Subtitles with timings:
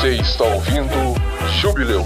[0.00, 1.16] Você está ouvindo
[1.60, 2.04] Jubileu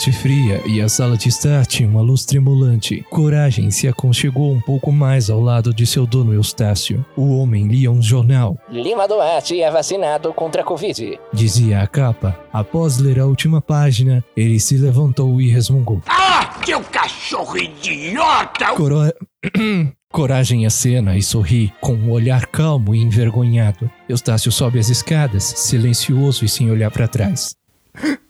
[0.00, 3.04] noite fria e a sala de estar tinha uma luz tremulante.
[3.10, 7.04] Coragem se aconchegou um pouco mais ao lado de seu dono Eustácio.
[7.14, 8.56] O homem lia um jornal.
[8.70, 11.20] Lima Duarte é vacinado contra a Covid.
[11.34, 12.34] Dizia a capa.
[12.50, 16.00] Após ler a última página, ele se levantou e resmungou.
[16.06, 18.72] Ah, seu cachorro idiota!
[18.76, 19.00] Coro...
[20.10, 23.90] Coragem acena e sorri, com um olhar calmo e envergonhado.
[24.08, 27.54] Eustácio sobe as escadas, silencioso e sem olhar para trás.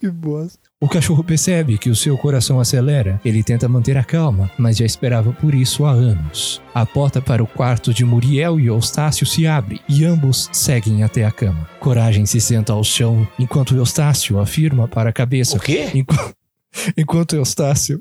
[0.01, 0.70] que bosta.
[0.83, 3.21] O cachorro percebe que o seu coração acelera.
[3.23, 6.63] Ele tenta manter a calma, mas já esperava por isso há anos.
[6.73, 11.23] A porta para o quarto de Muriel e Eustácio se abre e ambos seguem até
[11.27, 11.69] a cama.
[11.79, 15.59] Coragem se senta ao chão enquanto Eustácio afirma para a cabeça.
[15.59, 15.91] O quê?
[15.95, 16.15] Enqu-
[16.97, 18.01] Enquanto Eustácio.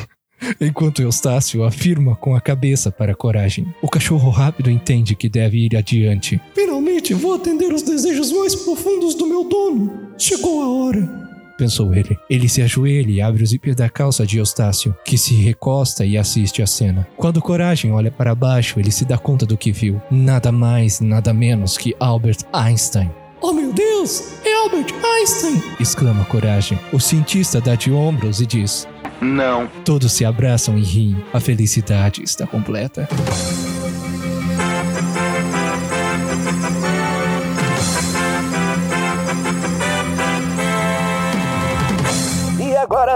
[0.58, 3.66] Enquanto Eustácio afirma com a cabeça para a coragem.
[3.82, 6.40] O cachorro rápido entende que deve ir adiante.
[6.54, 9.92] Finalmente vou atender os desejos mais profundos do meu dono.
[10.16, 11.25] Chegou a hora.
[11.56, 12.18] Pensou ele.
[12.28, 16.18] Ele se ajoelha e abre o zíper da calça de Eustácio, que se recosta e
[16.18, 17.06] assiste à cena.
[17.16, 20.00] Quando Coragem olha para baixo, ele se dá conta do que viu.
[20.10, 23.10] Nada mais, nada menos que Albert Einstein.
[23.40, 24.34] Oh meu Deus!
[24.44, 25.62] É Albert Einstein!
[25.78, 26.78] exclama Coragem.
[26.92, 28.88] O cientista dá de ombros e diz:
[29.20, 29.68] Não.
[29.84, 31.16] Todos se abraçam e riem.
[31.32, 33.08] A felicidade está completa.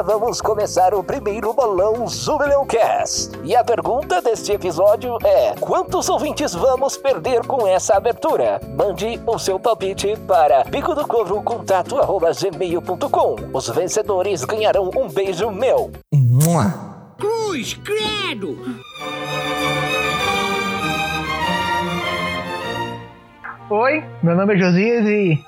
[0.01, 3.39] Agora vamos começar o primeiro bolão Jubileu Cast.
[3.45, 8.61] E a pergunta deste episódio é: quantos ouvintes vamos perder com essa abertura?
[8.77, 13.37] Mande o seu palpite para bico do corvo contato@gmail.com.
[13.53, 15.91] Os vencedores ganharão um beijo meu.
[16.13, 16.73] Mua.
[17.19, 18.57] Cruz, credo!
[23.69, 25.45] Oi, meu nome é Josias e.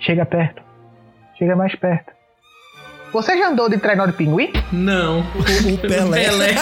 [0.00, 0.60] Chega perto.
[1.38, 2.13] Chega mais perto.
[3.14, 4.52] Você já andou de trenó de pinguim?
[4.72, 5.20] Não.
[5.20, 5.44] O
[5.78, 6.54] Pelé.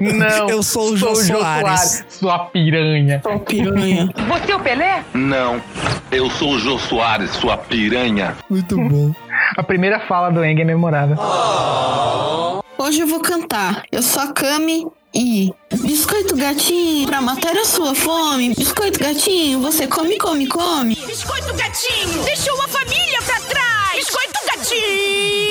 [0.00, 0.50] Não.
[0.50, 2.04] Eu sou o Jô Soares.
[2.08, 3.22] Sua piranha.
[3.46, 4.08] Piranha.
[4.26, 5.04] Você é o Pelé?
[5.14, 5.62] Não.
[6.10, 8.36] Eu sou o Jô Soares, sua piranha.
[8.50, 9.14] Muito bom.
[9.56, 11.16] A primeira fala do Eng é memorável.
[12.76, 13.84] Hoje eu vou cantar.
[13.92, 15.54] Eu sou a Cami e.
[15.80, 18.52] Biscoito gatinho, pra matar a sua fome.
[18.54, 20.96] Biscoito gatinho, você come, come, come.
[21.06, 23.40] Biscoito Gatinho deixou a família pra
[24.64, 25.44] Gatinho.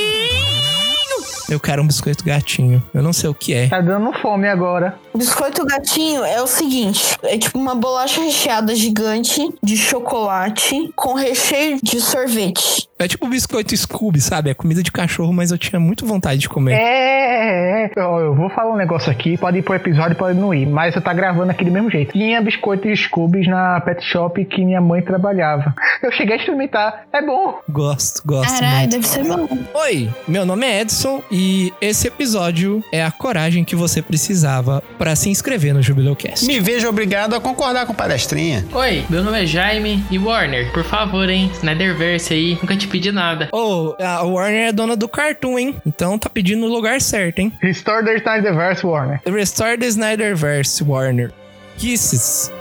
[1.50, 2.82] Eu quero um biscoito gatinho.
[2.94, 3.68] Eu não sei o que é.
[3.68, 4.98] Tá dando fome agora.
[5.14, 11.80] Biscoito gatinho é o seguinte: é tipo uma bolacha recheada gigante de chocolate com recheio
[11.84, 12.90] de sorvete.
[13.04, 14.50] É tipo biscoito Scooby, sabe?
[14.50, 16.74] É comida de cachorro, mas eu tinha muito vontade de comer.
[16.74, 18.02] É, é, é.
[18.02, 20.96] Ó, Eu vou falar um negócio aqui, pode ir pro episódio, pode não ir, mas
[20.96, 22.14] eu tá gravando aqui do mesmo jeito.
[22.14, 25.74] Tinha biscoitos Scoobies na pet shop que minha mãe trabalhava.
[26.02, 27.60] Eu cheguei a experimentar, é bom.
[27.70, 29.48] Gosto, gosto Caralho, deve ser bom.
[29.74, 35.16] Oi, meu nome é Edson e esse episódio é a coragem que você precisava pra
[35.16, 36.46] se inscrever no Jubileu Cast.
[36.46, 38.66] Me vejo obrigado a concordar com o palestrinha.
[38.74, 41.50] Oi, meu nome é Jaime e Warner, por favor, hein?
[41.54, 43.50] Snyderverse aí, nunca te pedi nada.
[43.52, 45.76] Oh, a Warner é dona do Cartoon, hein?
[45.84, 47.52] Então tá pedindo no lugar certo, hein?
[47.60, 49.20] Restore the Snyderverse, Warner.
[49.26, 51.32] Restore the Snyderverse, Warner.
[51.78, 52.52] Kisses.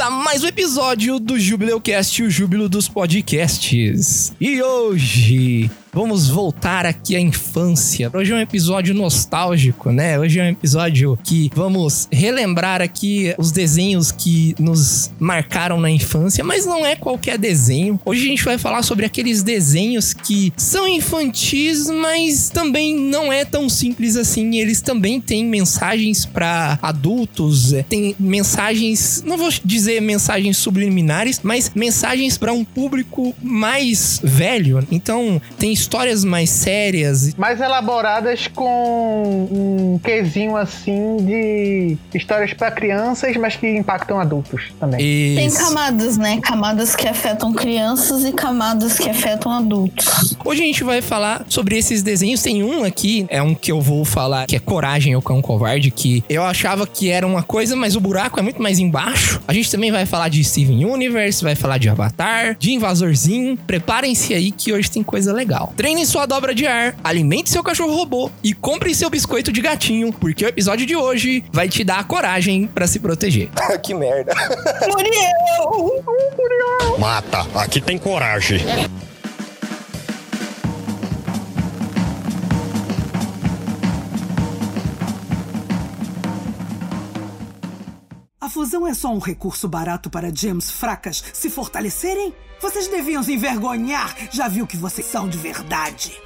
[0.00, 4.32] A mais um episódio do Jubileu Cast, o júbilo dos podcasts.
[4.40, 8.10] E hoje vamos voltar aqui à infância.
[8.14, 10.18] Hoje é um episódio nostálgico, né?
[10.18, 16.44] Hoje é um episódio que vamos relembrar aqui os desenhos que nos marcaram na infância,
[16.44, 17.98] mas não é qualquer desenho.
[18.04, 23.44] Hoje a gente vai falar sobre aqueles desenhos que são infantis, mas também não é
[23.44, 24.56] tão simples assim.
[24.56, 31.70] Eles também têm mensagens para adultos, é, tem mensagens, não vou dizer mensagens subliminares, mas
[31.74, 34.86] mensagens para um público mais velho.
[34.90, 37.34] Então, tem histórias mais sérias.
[37.34, 44.98] Mais elaboradas com um quesinho assim de histórias pra crianças, mas que impactam adultos também.
[44.98, 45.58] Tem Isso.
[45.58, 46.38] camadas, né?
[46.42, 50.36] Camadas que afetam crianças e camadas que afetam adultos.
[50.44, 52.42] Hoje a gente vai falar sobre esses desenhos.
[52.42, 55.90] Tem um aqui, é um que eu vou falar, que é Coragem, o Cão Covarde,
[55.90, 59.40] que eu achava que era uma coisa, mas o buraco é muito mais embaixo.
[59.48, 63.56] A gente também vai falar de Steven Universe, vai falar de Avatar, de Invasorzinho.
[63.66, 65.69] Preparem-se aí que hoje tem coisa legal.
[65.76, 70.12] Treine sua dobra de ar, alimente seu cachorro robô e compre seu biscoito de gatinho,
[70.12, 73.48] porque o episódio de hoje vai te dar a coragem para se proteger.
[73.82, 74.32] que merda.
[74.88, 76.04] Muriel!
[76.98, 78.60] Mata, aqui tem coragem.
[88.80, 92.32] Fusão é só um recurso barato para gems fracas se fortalecerem?
[92.62, 94.16] Vocês deviam se envergonhar!
[94.30, 96.18] Já viu que vocês são de verdade!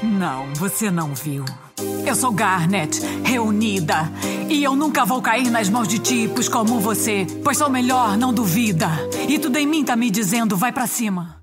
[0.00, 1.44] Não, você não viu.
[2.06, 4.10] Eu sou Garnet, reunida.
[4.48, 8.32] E eu nunca vou cair nas mãos de tipos como você, pois sou melhor, não
[8.32, 8.88] duvida.
[9.28, 11.41] E tudo em mim tá me dizendo, vai pra cima.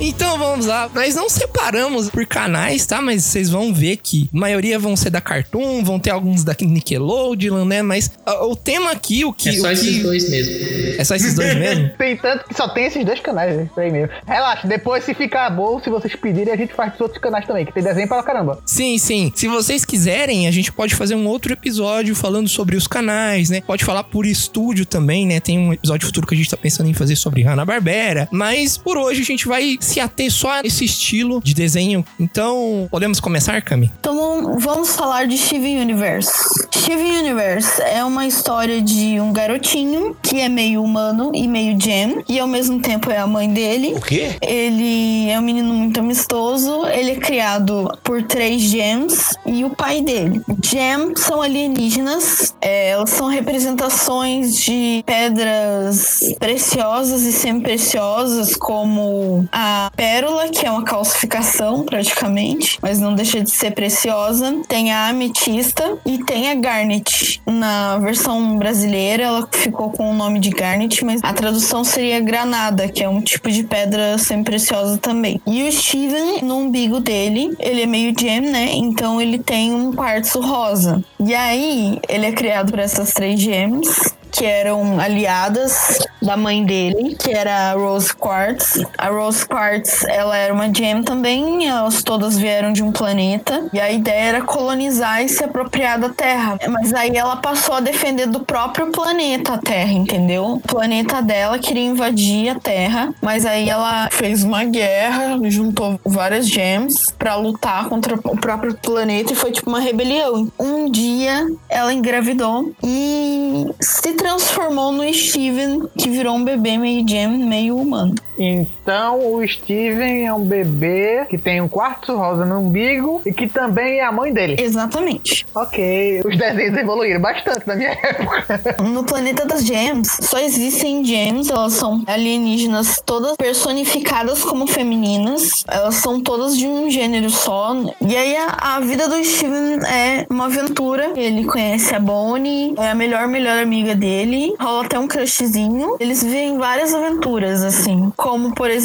[0.00, 0.90] Então vamos lá.
[0.94, 3.02] Nós não separamos por canais, tá?
[3.02, 6.56] Mas vocês vão ver que a maioria vão ser da Cartoon, vão ter alguns da
[6.58, 7.82] Nickelodeon, né?
[7.82, 9.50] Mas uh, o tema aqui, o que.
[9.50, 9.72] É só o que...
[9.72, 10.54] esses dois mesmo.
[10.98, 11.90] É só esses dois mesmo?
[11.98, 14.14] tem tanto que só tem esses dois canais, isso aí mesmo.
[14.26, 17.66] Relaxa, depois se ficar bom, se vocês pedirem, a gente faz dos outros canais também,
[17.66, 18.58] que tem desenho pra caramba.
[18.64, 19.30] Sim, sim.
[19.34, 23.60] Se vocês quiserem, a gente pode fazer um outro episódio falando sobre os canais, né?
[23.66, 25.40] Pode falar por estúdio também, né?
[25.40, 28.28] Tem um episódio futuro que a gente tá pensando em fazer sobre Hanna-Barbera.
[28.30, 32.04] Mas por hoje a gente vai se ater só a esse estilo de desenho.
[32.18, 33.90] Então, podemos começar, Cami?
[33.98, 36.30] Então vamos falar de Steven Universe.
[36.74, 42.24] Steven Universe é uma história de um garotinho que é meio humano e meio gem,
[42.28, 43.94] e ao mesmo tempo é a mãe dele.
[43.94, 44.36] O quê?
[44.40, 50.02] Ele é um menino muito amistoso, ele é criado por três gems e o pai
[50.02, 50.40] dele.
[50.64, 60.48] Gem são alienígenas, é, elas são representações de pedras preciosas e semi-preciosas, como a pérola,
[60.48, 64.60] que é uma calcificação praticamente, mas não deixa de ser preciosa.
[64.68, 67.40] Tem a ametista e tem a garnet.
[67.46, 72.88] Na versão brasileira, ela ficou com o nome de garnet, mas a tradução seria granada,
[72.88, 75.40] que é um tipo de pedra semi-preciosa também.
[75.46, 78.70] E o Steven, no umbigo dele, ele é meio gem, né?
[78.72, 81.02] Então ele tem um quartzo rosa.
[81.18, 87.16] E aí, ele é criado por essas três gems que eram aliadas da mãe dele,
[87.16, 88.84] que era a Rose Quartz.
[88.96, 93.80] A Rose Quartz, ela era uma gem também, elas todas vieram de um planeta, e
[93.80, 96.58] a ideia era colonizar e se apropriar da Terra.
[96.68, 100.44] Mas aí ela passou a defender do próprio planeta a Terra, entendeu?
[100.44, 106.46] O planeta dela queria invadir a Terra, mas aí ela fez uma guerra, juntou várias
[106.46, 110.50] gems para lutar contra o próprio planeta e foi tipo uma rebelião.
[110.58, 117.26] Um dia ela engravidou e se transformou no Steven, que virou um bebê meio gem,
[117.26, 118.14] meio humano.
[118.38, 118.66] Então
[119.14, 123.98] o Steven é um bebê que tem um quarto rosa no umbigo e que também
[123.98, 124.56] é a mãe dele.
[124.58, 125.46] Exatamente.
[125.54, 128.82] Ok, os desenhos evoluíram bastante na minha época.
[128.82, 135.64] No planeta das gems, só existem gems, elas são alienígenas todas personificadas como femininas.
[135.68, 137.74] Elas são todas de um gênero só.
[138.00, 141.12] E aí a, a vida do Steven é uma aventura.
[141.16, 144.54] Ele conhece a Bonnie, é a melhor, melhor amiga dele.
[144.60, 145.96] Rola até um crushzinho.
[146.00, 148.12] Eles vivem várias aventuras, assim.
[148.16, 148.79] Como, por exemplo,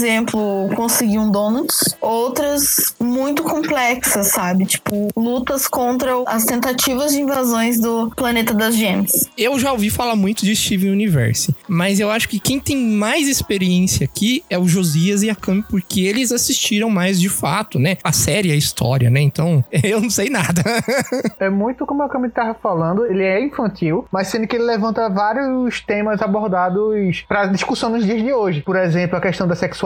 [0.76, 1.96] conseguir um donuts.
[2.02, 4.66] Outras muito complexas, sabe?
[4.66, 9.30] Tipo, lutas contra as tentativas de invasões do planeta das gems.
[9.38, 13.28] Eu já ouvi falar muito de Steven Universe, mas eu acho que quem tem mais
[13.28, 17.98] experiência aqui é o Josias e a Cami, porque eles assistiram mais de fato, né?
[18.04, 19.22] A série, a história, né?
[19.22, 20.64] Então, eu não sei nada.
[21.40, 25.10] é muito como a Cami tava falando, ele é infantil, mas sendo que ele levanta
[25.10, 28.62] vários temas abordados para discussão nos dias de hoje.
[28.62, 29.85] Por exemplo, a questão da sexualidade,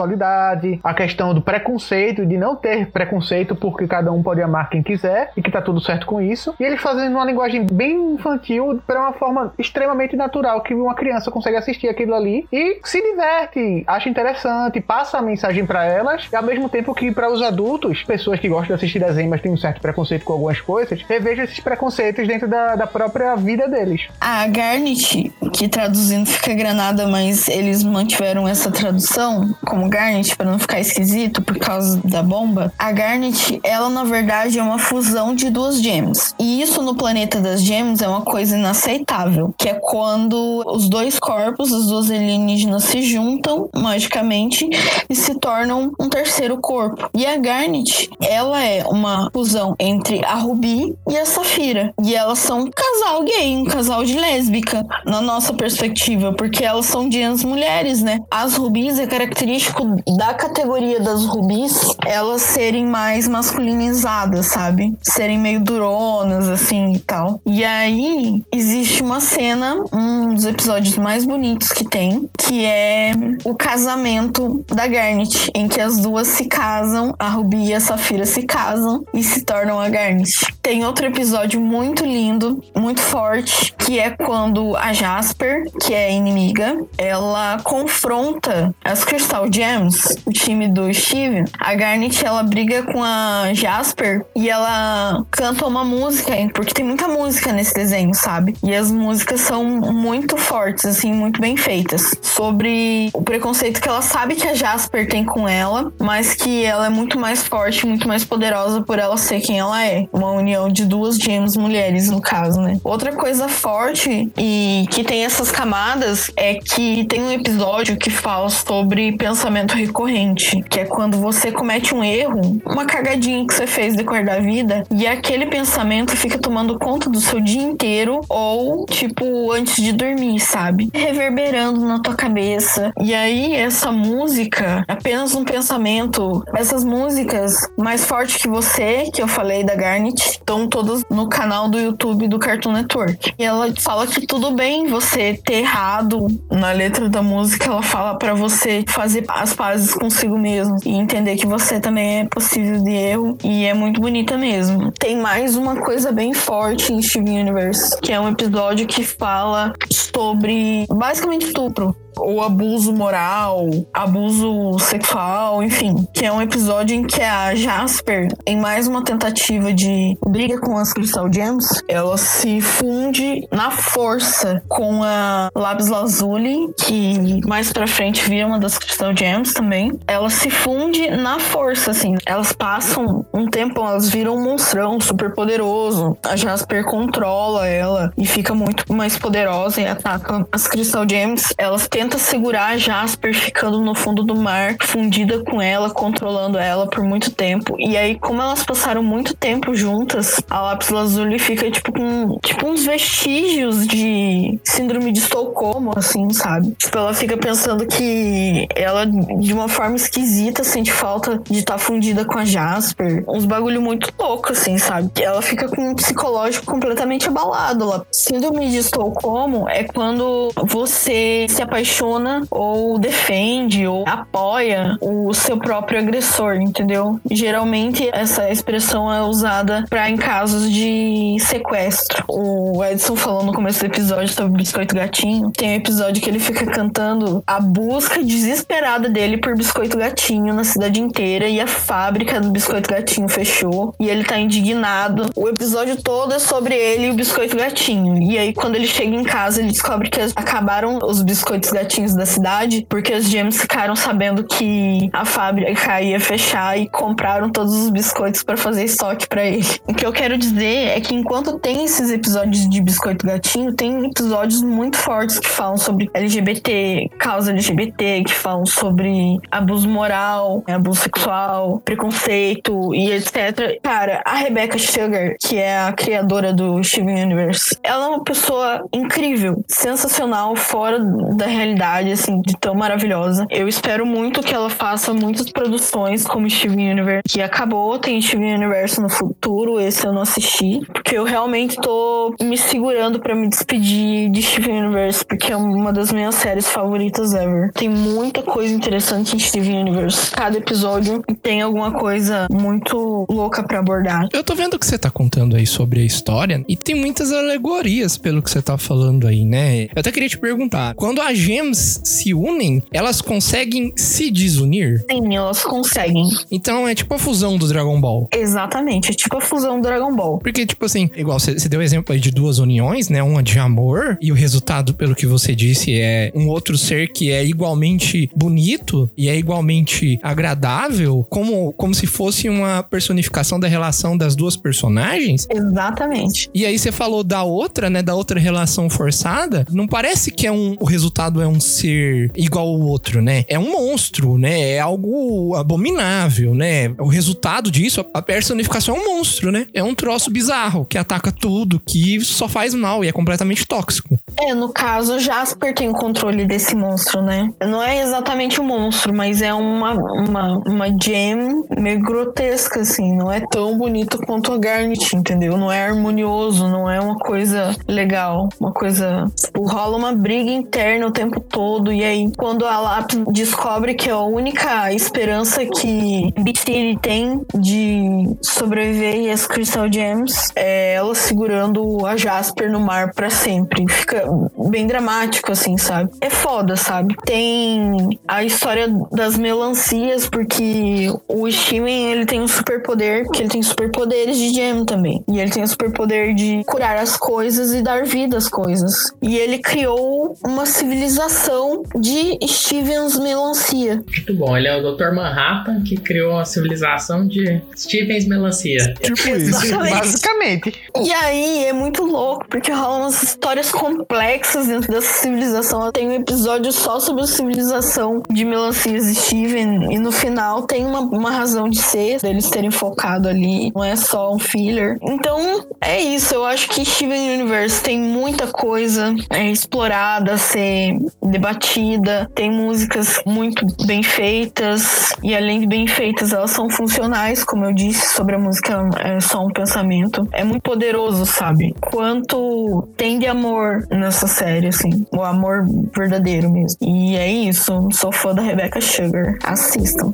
[0.82, 5.32] a questão do preconceito, de não ter preconceito porque cada um pode amar quem quiser
[5.36, 6.54] e que tá tudo certo com isso.
[6.58, 11.30] E eles fazendo uma linguagem bem infantil para uma forma extremamente natural que uma criança
[11.30, 16.36] consegue assistir aquilo ali e se diverte, acha interessante, passa a mensagem para elas e
[16.36, 19.52] ao mesmo tempo que para os adultos, pessoas que gostam de assistir desenho, mas têm
[19.52, 24.08] um certo preconceito com algumas coisas, revejam esses preconceitos dentro da, da própria vida deles.
[24.20, 30.58] A Garnet, que traduzindo fica granada, mas eles mantiveram essa tradução como Garnet para não
[30.58, 32.72] ficar esquisito por causa da bomba.
[32.78, 36.34] A Garnet, ela na verdade é uma fusão de duas gems.
[36.38, 41.18] E isso no planeta das gems é uma coisa inaceitável, que é quando os dois
[41.18, 44.68] corpos, as duas alienígenas se juntam magicamente
[45.08, 47.08] e se tornam um terceiro corpo.
[47.14, 51.92] E a Garnet, ela é uma fusão entre a Ruby e a Safira.
[52.02, 56.86] E elas são um casal gay, um casal de lésbica, na nossa perspectiva, porque elas
[56.86, 58.20] são gems mulheres, né?
[58.30, 59.69] As rubis é característica
[60.16, 64.94] da categoria das rubis, elas serem mais masculinizadas, sabe?
[65.02, 67.40] Serem meio duronas, assim e tal.
[67.46, 73.12] E aí, existe uma cena, um dos episódios mais bonitos que tem, que é
[73.44, 78.26] o casamento da Garnet, em que as duas se casam, a Ruby e a Safira
[78.26, 80.46] se casam e se tornam a Garnet.
[80.62, 86.78] Tem outro episódio muito lindo, muito forte, que é quando a Jasper, que é inimiga,
[86.96, 91.44] ela confronta as Crystal Gems, o time do Steve.
[91.58, 97.06] A Garnet, ela briga com a Jasper e ela canta uma música, porque tem muita
[97.06, 98.56] música nesse desenho, sabe?
[98.62, 102.14] E as músicas são muito fortes, assim, muito bem feitas.
[102.22, 106.86] Sobre o preconceito que ela sabe que a Jasper tem com ela, mas que ela
[106.86, 110.06] é muito mais forte, muito mais poderosa por ela ser quem ela é.
[110.10, 112.78] Uma união de duas gems mulheres, no caso, né?
[112.82, 118.48] Outra coisa forte e que tem essas camadas é que tem um episódio que fala
[118.48, 123.94] sobre pensamento recorrente, que é quando você comete um erro, uma cagadinha que você fez
[123.94, 129.52] decorrer da vida, e aquele pensamento fica tomando conta do seu dia inteiro ou, tipo,
[129.52, 130.90] antes de dormir, sabe?
[130.92, 132.92] Reverberando na tua cabeça.
[133.00, 139.28] E aí, essa música, apenas um pensamento, essas músicas mais fortes que você, que eu
[139.28, 143.34] falei da Garnet, estão todas no canal do YouTube do Cartoon Network.
[143.38, 148.16] E ela fala que tudo bem você ter errado na letra da música, ela fala
[148.16, 152.90] para você fazer as pazes consigo mesmo e entender que você também é possível de
[152.90, 154.92] erro e é muito bonita mesmo.
[154.92, 159.72] Tem mais uma coisa bem forte em Steven Universe, que é um episódio que fala
[159.90, 166.06] sobre basicamente estupro ou abuso moral, abuso sexual, enfim.
[166.12, 170.76] Que é um episódio em que a Jasper, em mais uma tentativa de briga com
[170.76, 177.86] as Crystal Gems, ela se funde na força com a Labs Lazuli, que mais pra
[177.86, 179.92] frente vira uma das Crystal Gems também.
[180.06, 182.14] Ela se funde na força, assim.
[182.26, 186.16] Elas passam um tempo, elas viram um monstrão super poderoso.
[186.24, 191.54] A Jasper controla ela e fica muito mais poderosa e ataca as Crystal Gems.
[191.58, 196.86] Elas tenta segurar a Jasper ficando no fundo do mar, fundida com ela, controlando ela
[196.86, 197.76] por muito tempo.
[197.78, 202.66] E aí, como elas passaram muito tempo juntas, a Lápis Lazuli fica tipo com tipo
[202.66, 206.74] uns vestígios de síndrome de Estocolmo, assim, sabe?
[206.78, 211.78] Tipo, ela fica pensando que ela, de uma forma esquisita, sente falta de estar tá
[211.78, 213.24] fundida com a Jasper.
[213.28, 215.10] Uns bagulho muito louco, assim, sabe?
[215.20, 217.84] Ela fica com um psicológico completamente abalado.
[217.84, 225.34] Ela, síndrome de Estocolmo é quando você se apaixona apaixona ou defende ou apoia o
[225.34, 227.20] seu próprio agressor, entendeu?
[227.30, 232.24] Geralmente essa expressão é usada para em casos de sequestro.
[232.28, 235.50] O Edson falou no começo do episódio sobre Biscoito Gatinho.
[235.50, 240.64] Tem um episódio que ele fica cantando a busca desesperada dele por Biscoito Gatinho na
[240.64, 245.30] cidade inteira e a fábrica do Biscoito Gatinho fechou e ele tá indignado.
[245.34, 248.22] O episódio todo é sobre ele e o Biscoito Gatinho.
[248.22, 252.26] E aí quando ele chega em casa, ele descobre que acabaram os biscoitos gatinhos da
[252.26, 257.90] cidade, porque os James ficaram sabendo que a fábrica ia fechar e compraram todos os
[257.90, 259.66] biscoitos para fazer estoque para ele.
[259.86, 264.06] O que eu quero dizer é que enquanto tem esses episódios de biscoito gatinho, tem
[264.06, 271.00] episódios muito fortes que falam sobre LGBT, causa LGBT, que falam sobre abuso moral, abuso
[271.00, 273.80] sexual, preconceito e etc.
[273.82, 278.84] Cara, a Rebecca Sugar, que é a criadora do Steven Universe, ela é uma pessoa
[278.92, 281.69] incrível, sensacional, fora da realidade
[282.12, 283.46] assim, de tão maravilhosa.
[283.50, 288.54] Eu espero muito que ela faça muitas produções como Steven Universe, que acabou, tem Steven
[288.54, 293.48] Universe no futuro, esse eu não assisti, porque eu realmente tô me segurando para me
[293.48, 297.72] despedir de Steven Universe, porque é uma das minhas séries favoritas ever.
[297.72, 300.30] Tem muita coisa interessante em Steven Universe.
[300.30, 304.28] Cada episódio tem alguma coisa muito louca para abordar.
[304.32, 308.16] Eu tô vendo que você tá contando aí sobre a história e tem muitas alegorias
[308.16, 309.84] pelo que você tá falando aí, né?
[309.84, 315.04] Eu até queria te perguntar, quando a Gem se unem, elas conseguem se desunir?
[315.10, 316.28] Sim, elas conseguem.
[316.50, 318.28] Então é tipo a fusão do Dragon Ball.
[318.34, 320.38] Exatamente, é tipo a fusão do Dragon Ball.
[320.38, 323.22] Porque, tipo assim, igual você, você deu exemplo aí de duas uniões, né?
[323.22, 327.30] Uma de amor, e o resultado, pelo que você disse, é um outro ser que
[327.30, 334.16] é igualmente bonito e é igualmente agradável, como, como se fosse uma personificação da relação
[334.16, 335.46] das duas personagens.
[335.50, 336.50] Exatamente.
[336.54, 338.02] E aí você falou da outra, né?
[338.02, 339.66] Da outra relação forçada.
[339.70, 343.44] Não parece que é um, o resultado é um ser igual ao outro, né?
[343.48, 344.72] É um monstro, né?
[344.72, 346.88] É algo abominável, né?
[346.98, 349.66] O resultado disso, a personificação é um monstro, né?
[349.74, 354.18] É um troço bizarro que ataca tudo, que só faz mal e é completamente tóxico.
[354.38, 357.52] É, no caso, Jasper tem o controle desse monstro, né?
[357.60, 363.14] Não é exatamente um monstro, mas é uma, uma, uma gem meio grotesca, assim.
[363.14, 365.56] Não é tão bonito quanto a Garnet, entendeu?
[365.56, 368.48] Não é harmonioso, não é uma coisa legal.
[368.58, 369.30] Uma coisa.
[369.36, 371.92] Tipo, rola uma briga interna o tempo todo.
[371.92, 378.36] E aí, quando a Lápis descobre que é a única esperança que BT tem de
[378.42, 383.84] sobreviver e as Crystal Gems, é ela segurando a Jasper no mar para sempre.
[383.88, 384.19] Fica
[384.68, 386.10] bem dramático, assim, sabe?
[386.20, 387.14] É foda, sabe?
[387.24, 393.62] Tem a história das melancias, porque o Steven, ele tem um superpoder, que ele tem
[393.62, 395.22] superpoderes de gem também.
[395.28, 399.12] E ele tem o superpoder de curar as coisas e dar vida às coisas.
[399.22, 404.02] E ele criou uma civilização de Stevens Melancia.
[404.06, 405.12] Muito bom, ele é o Dr.
[405.12, 408.94] Manhattan que criou a civilização de Stevens Melancia.
[408.94, 409.78] Tipo isso.
[409.78, 410.72] Basicamente.
[411.02, 413.70] E aí é muito louco, porque rola umas histórias
[414.10, 415.92] complexas dentro dessa civilização.
[415.92, 420.84] Tem um episódio só sobre a civilização de melancias e Steven, e no final tem
[420.84, 424.98] uma, uma razão de ser, deles terem focado ali, não é só um filler.
[425.00, 430.98] Então é isso, eu acho que Steven Universe tem muita coisa é, explorada, a ser
[431.22, 437.64] debatida, tem músicas muito bem feitas, e além de bem feitas, elas são funcionais, como
[437.64, 440.28] eu disse, sobre a música é só um pensamento.
[440.32, 441.76] É muito poderoso, sabe?
[441.80, 445.06] Quanto tem de amor nessa série, assim.
[445.12, 445.64] O amor
[445.96, 446.78] verdadeiro mesmo.
[446.80, 447.88] E é isso.
[447.92, 449.38] Sou fã da Rebecca Sugar.
[449.44, 450.12] Assistam.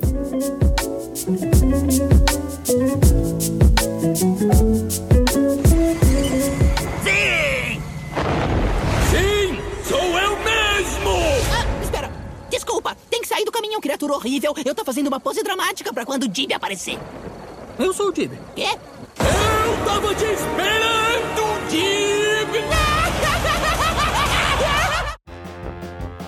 [7.03, 7.81] Sim!
[9.09, 9.59] Sim!
[9.83, 11.11] Sou eu mesmo!
[11.51, 12.11] Ah, espera!
[12.49, 14.53] Desculpa, tem que sair do caminho, criatura horrível.
[14.65, 16.99] Eu tô fazendo uma pose dramática pra quando o Dib aparecer.
[17.79, 18.31] Eu sou o Dib.
[18.55, 18.77] Quê?
[19.19, 22.96] Eu tava te esperando, Dib!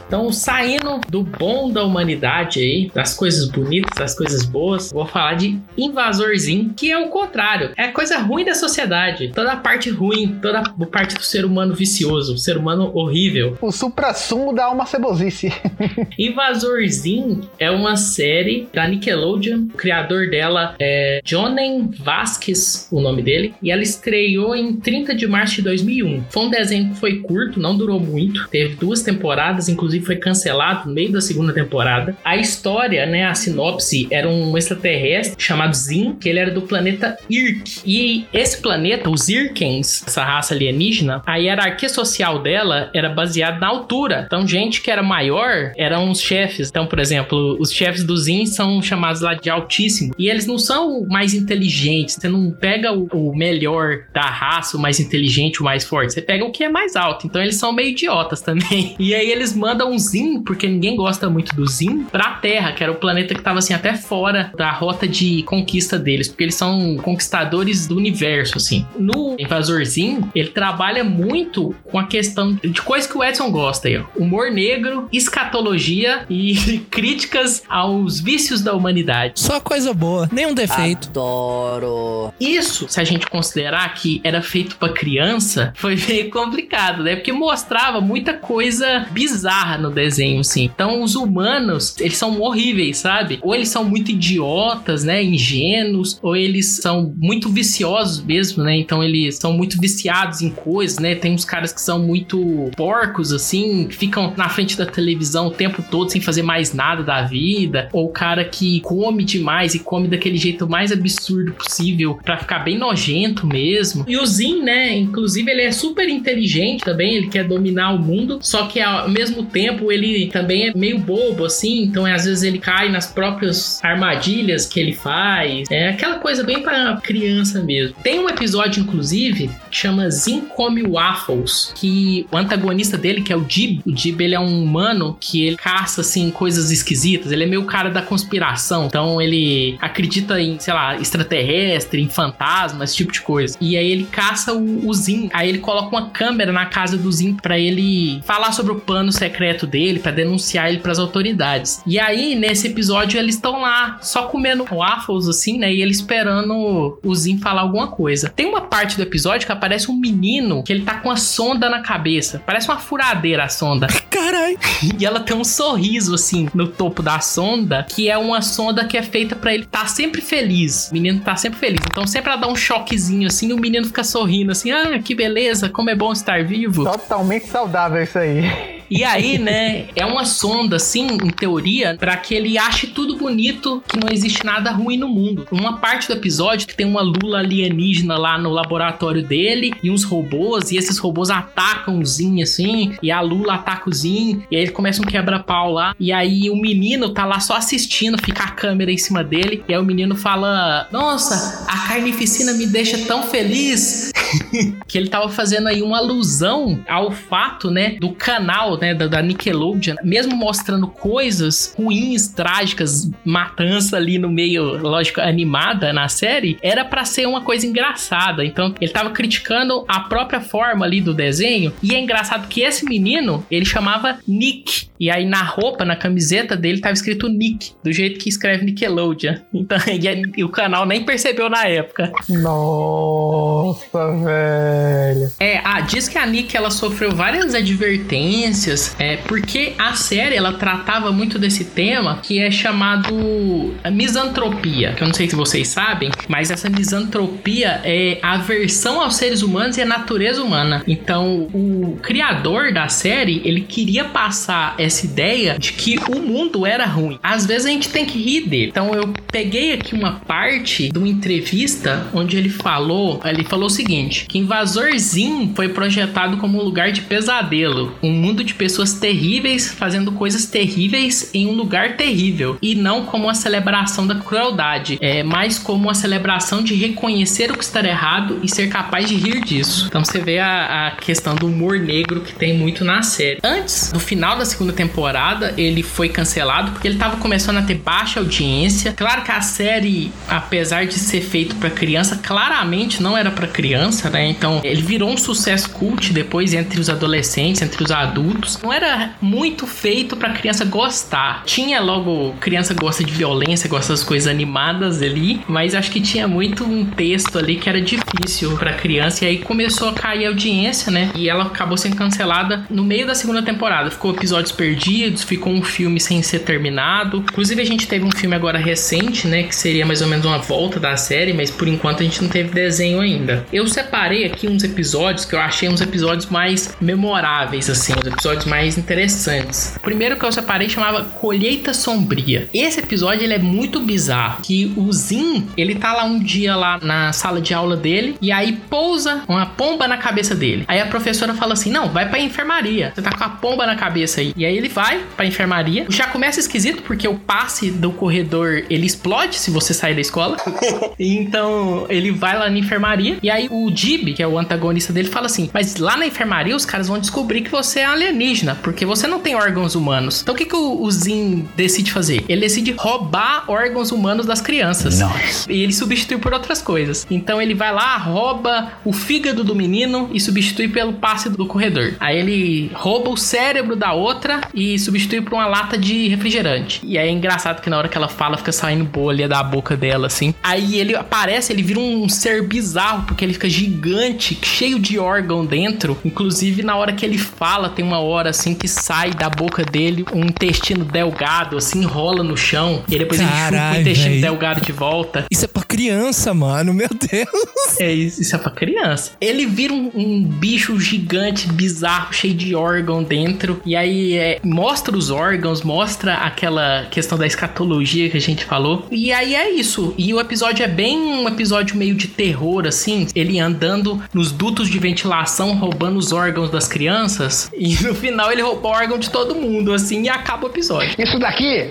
[0.09, 5.35] Então, saindo do bom da humanidade aí, das coisas bonitas, das coisas boas, vou falar
[5.35, 7.73] de Invasorzinho, que é o contrário.
[7.77, 9.31] É a coisa ruim da sociedade.
[9.35, 13.55] Toda a parte ruim, toda a parte do ser humano vicioso, o ser humano horrível.
[13.61, 15.53] O supra-sumo da alma cebosice.
[16.17, 19.67] Invasorzinho é uma série da Nickelodeon.
[19.71, 23.53] O criador dela é Jonen Vasquez, o nome dele.
[23.61, 26.23] E ela estreou em 30 de março de 2001.
[26.31, 28.47] Foi um desenho que foi curto, não durou muito.
[28.49, 32.15] Teve duas temporadas, inclusive foi cancelado no meio da segunda temporada.
[32.23, 37.17] A história, né, a sinopse, era um extraterrestre chamado Zin, que ele era do planeta
[37.29, 37.81] Irk.
[37.85, 43.67] E esse planeta, os Irkens, essa raça alienígena, a hierarquia social dela era baseada na
[43.67, 44.23] altura.
[44.25, 46.69] Então, gente que era maior eram os chefes.
[46.69, 50.13] Então, por exemplo, os chefes do Zin são chamados lá de altíssimo.
[50.17, 52.15] E eles não são mais inteligentes.
[52.15, 56.13] Você não pega o melhor da raça, o mais inteligente, o mais forte.
[56.13, 57.27] Você pega o que é mais alto.
[57.27, 58.95] Então, eles são meio idiotas também.
[58.99, 62.83] E aí, eles mandam um Zin, porque ninguém gosta muito do Zin, pra Terra, que
[62.83, 66.55] era o planeta que tava assim até fora da rota de conquista deles, porque eles
[66.55, 68.85] são conquistadores do universo, assim.
[68.97, 73.87] No Invasor Zin, ele trabalha muito com a questão de coisas que o Edson gosta
[73.87, 74.03] aí, ó.
[74.15, 79.39] Humor negro, escatologia e críticas aos vícios da humanidade.
[79.39, 81.09] Só coisa boa, nenhum defeito.
[81.09, 82.33] Adoro.
[82.39, 87.15] Isso, se a gente considerar que era feito pra criança, foi meio complicado, né?
[87.15, 90.65] Porque mostrava muita coisa bizarra no desenho, assim.
[90.65, 93.39] Então, os humanos, eles são horríveis, sabe?
[93.41, 95.23] Ou eles são muito idiotas, né?
[95.23, 98.75] Ingênuos, ou eles são muito viciosos mesmo, né?
[98.75, 101.15] Então, eles são muito viciados em coisas, né?
[101.15, 105.51] Tem uns caras que são muito porcos, assim, que ficam na frente da televisão o
[105.51, 107.89] tempo todo sem fazer mais nada da vida.
[107.93, 112.59] Ou o cara que come demais e come daquele jeito mais absurdo possível para ficar
[112.59, 114.05] bem nojento mesmo.
[114.07, 114.97] E o Zin, né?
[114.97, 119.43] Inclusive, ele é super inteligente também, ele quer dominar o mundo, só que ao mesmo
[119.43, 124.65] tempo ele também é meio bobo, assim, então às vezes ele cai nas próprias armadilhas
[124.65, 125.69] que ele faz.
[125.69, 127.95] É aquela coisa bem para criança mesmo.
[128.03, 133.35] Tem um episódio, inclusive, que chama Zin Come Waffles, que o antagonista dele, que é
[133.35, 137.43] o Dib, o Dib ele é um humano que ele caça, assim, coisas esquisitas, ele
[137.43, 142.97] é meio cara da conspiração, então ele acredita em, sei lá, extraterrestre, em fantasmas, esse
[142.97, 143.57] tipo de coisa.
[143.59, 147.11] E aí ele caça o, o Zin, aí ele coloca uma câmera na casa do
[147.11, 151.81] Zin para ele falar sobre o plano secreto dele, para denunciar ele para as autoridades.
[151.85, 155.73] E aí, nesse episódio, eles estão lá só comendo waffles, assim, né?
[155.73, 158.29] E ele esperando o Zin falar alguma coisa.
[158.29, 161.69] Tem uma parte do episódio que aparece um menino que ele tá com a sonda
[161.69, 162.41] na cabeça.
[162.45, 163.87] Parece uma furadeira a sonda.
[164.09, 164.57] Caralho.
[164.99, 168.97] E ela tem um sorriso, assim, no topo da sonda, que é uma sonda que
[168.97, 170.89] é feita para ele estar tá sempre feliz.
[170.89, 171.81] O menino tá sempre feliz.
[171.89, 175.15] Então sempre ela dá um choquezinho, assim, e o menino fica sorrindo, assim, ah, que
[175.15, 176.83] beleza, como é bom estar vivo.
[176.83, 178.78] Totalmente saudável isso aí.
[178.89, 183.83] E aí, né, é uma sonda, assim, em teoria, para que ele ache tudo bonito,
[183.87, 185.47] que não existe nada ruim no mundo.
[185.51, 190.03] Uma parte do episódio que tem uma lula alienígena lá no laboratório dele e uns
[190.03, 194.55] robôs, e esses robôs atacam o Zin, assim, e a lula ataca o Zin, e
[194.55, 198.43] aí ele começa um quebra-pau lá, e aí o menino tá lá só assistindo, fica
[198.43, 202.97] a câmera em cima dele, e aí o menino fala: Nossa, a carnificina me deixa
[203.05, 204.11] tão feliz.
[204.87, 209.21] que ele tava fazendo aí uma alusão ao fato, né, do canal né, da, da
[209.21, 216.85] Nickelodeon, mesmo mostrando coisas ruins, trágicas, matança ali no meio, lógico, animada na série, era
[216.85, 218.45] para ser uma coisa engraçada.
[218.45, 222.85] Então, ele tava criticando a própria forma ali do desenho, e é engraçado que esse
[222.85, 227.91] menino, ele chamava Nick, e aí na roupa, na camiseta dele, tava escrito Nick, do
[227.91, 229.35] jeito que escreve Nickelodeon.
[229.59, 232.11] Então, e, e o canal nem percebeu na época.
[232.29, 235.31] Nossa, velho.
[235.39, 238.68] É, ah, diz que a Nick ela sofreu várias advertências
[238.99, 245.07] é porque a série ela tratava muito desse tema que é chamado misantropia, que eu
[245.07, 249.85] não sei se vocês sabem, mas essa misantropia é aversão aos seres humanos e a
[249.85, 250.83] natureza humana.
[250.87, 256.85] Então, o criador da série, ele queria passar essa ideia de que o mundo era
[256.85, 257.19] ruim.
[257.23, 258.69] Às vezes a gente tem que rir dele.
[258.69, 263.69] Então, eu peguei aqui uma parte de uma entrevista onde ele falou, ele falou o
[263.69, 269.71] seguinte, que Invasorzinho foi projetado como um lugar de pesadelo, um mundo de pessoas terríveis
[269.71, 275.23] fazendo coisas terríveis em um lugar terrível e não como uma celebração da crueldade, é
[275.23, 279.41] mais como uma celebração de reconhecer o que está errado e ser capaz de rir
[279.45, 279.85] disso.
[279.87, 283.39] Então você vê a, a questão do humor negro que tem muito na série.
[283.41, 287.75] Antes do final da segunda temporada, ele foi cancelado porque ele estava começando a ter
[287.75, 288.91] baixa audiência.
[288.91, 294.09] Claro que a série, apesar de ser feito para criança, claramente não era para criança,
[294.09, 294.27] né?
[294.27, 299.11] Então ele virou um sucesso cult depois entre os adolescentes, entre os adultos não era
[299.21, 301.43] muito feito para criança gostar.
[301.45, 306.27] Tinha logo criança gosta de violência, gosta das coisas animadas ali, mas acho que tinha
[306.27, 310.29] muito um texto ali que era difícil para criança e aí começou a cair a
[310.29, 311.11] audiência, né?
[311.15, 313.91] E ela acabou sendo cancelada no meio da segunda temporada.
[313.91, 317.17] Ficou episódios perdidos, ficou um filme sem ser terminado.
[317.17, 320.37] Inclusive a gente teve um filme agora recente, né, que seria mais ou menos uma
[320.37, 323.45] volta da série, mas por enquanto a gente não teve desenho ainda.
[323.51, 328.38] Eu separei aqui uns episódios que eu achei uns episódios mais memoráveis assim, os episódios
[328.39, 329.75] episódios mais interessantes.
[329.77, 332.49] O primeiro que eu separei chamava Colheita Sombria.
[332.53, 336.79] Esse episódio ele é muito bizarro, que o Zin, ele tá lá um dia lá
[336.81, 340.63] na sala de aula dele e aí pousa uma pomba na cabeça dele.
[340.67, 342.91] Aí a professora fala assim: "Não, vai para enfermaria.
[342.93, 344.33] Você tá com a pomba na cabeça aí".
[344.35, 345.85] E aí ele vai para enfermaria.
[345.89, 350.37] Já começa esquisito porque o passe do corredor ele explode se você sair da escola.
[350.99, 355.09] então ele vai lá na enfermaria e aí o Jib, que é o antagonista dele,
[355.09, 358.55] fala assim: "Mas lá na enfermaria os caras vão descobrir que você é alienígena alienígena,
[358.55, 360.21] porque você não tem órgãos humanos.
[360.21, 362.23] Então o que, que o, o Zin decide fazer?
[362.27, 364.99] Ele decide roubar órgãos humanos das crianças.
[364.99, 365.51] Nice.
[365.51, 367.07] E ele substitui por outras coisas.
[367.09, 371.95] Então ele vai lá, rouba o fígado do menino e substitui pelo passe do corredor.
[371.99, 376.81] Aí ele rouba o cérebro da outra e substitui por uma lata de refrigerante.
[376.83, 379.77] E aí é engraçado que na hora que ela fala, fica saindo bolha da boca
[379.77, 380.33] dela, assim.
[380.43, 385.45] Aí ele aparece, ele vira um ser bizarro, porque ele fica gigante, cheio de órgão
[385.45, 385.97] dentro.
[386.03, 390.05] Inclusive, na hora que ele fala, tem uma hora assim que sai da boca dele
[390.13, 392.83] um intestino delgado, assim, rola no chão.
[392.87, 395.25] E depois Carai, ele chupa o intestino delgado de volta.
[395.29, 397.79] Isso é pra criança, mano, meu Deus.
[397.79, 399.11] É isso, isso é pra criança.
[399.21, 403.61] Ele vira um, um bicho gigante, bizarro, cheio de órgão dentro.
[403.65, 408.85] E aí é, mostra os órgãos, mostra aquela questão da escatologia que a gente falou.
[408.91, 409.93] E aí é isso.
[409.97, 413.07] E o episódio é bem um episódio meio de terror, assim.
[413.15, 417.49] Ele andando nos dutos de ventilação, roubando os órgãos das crianças.
[417.57, 420.95] E no final ele rouba o órgão de todo mundo, assim, e acaba o episódio.
[420.97, 421.69] Isso daqui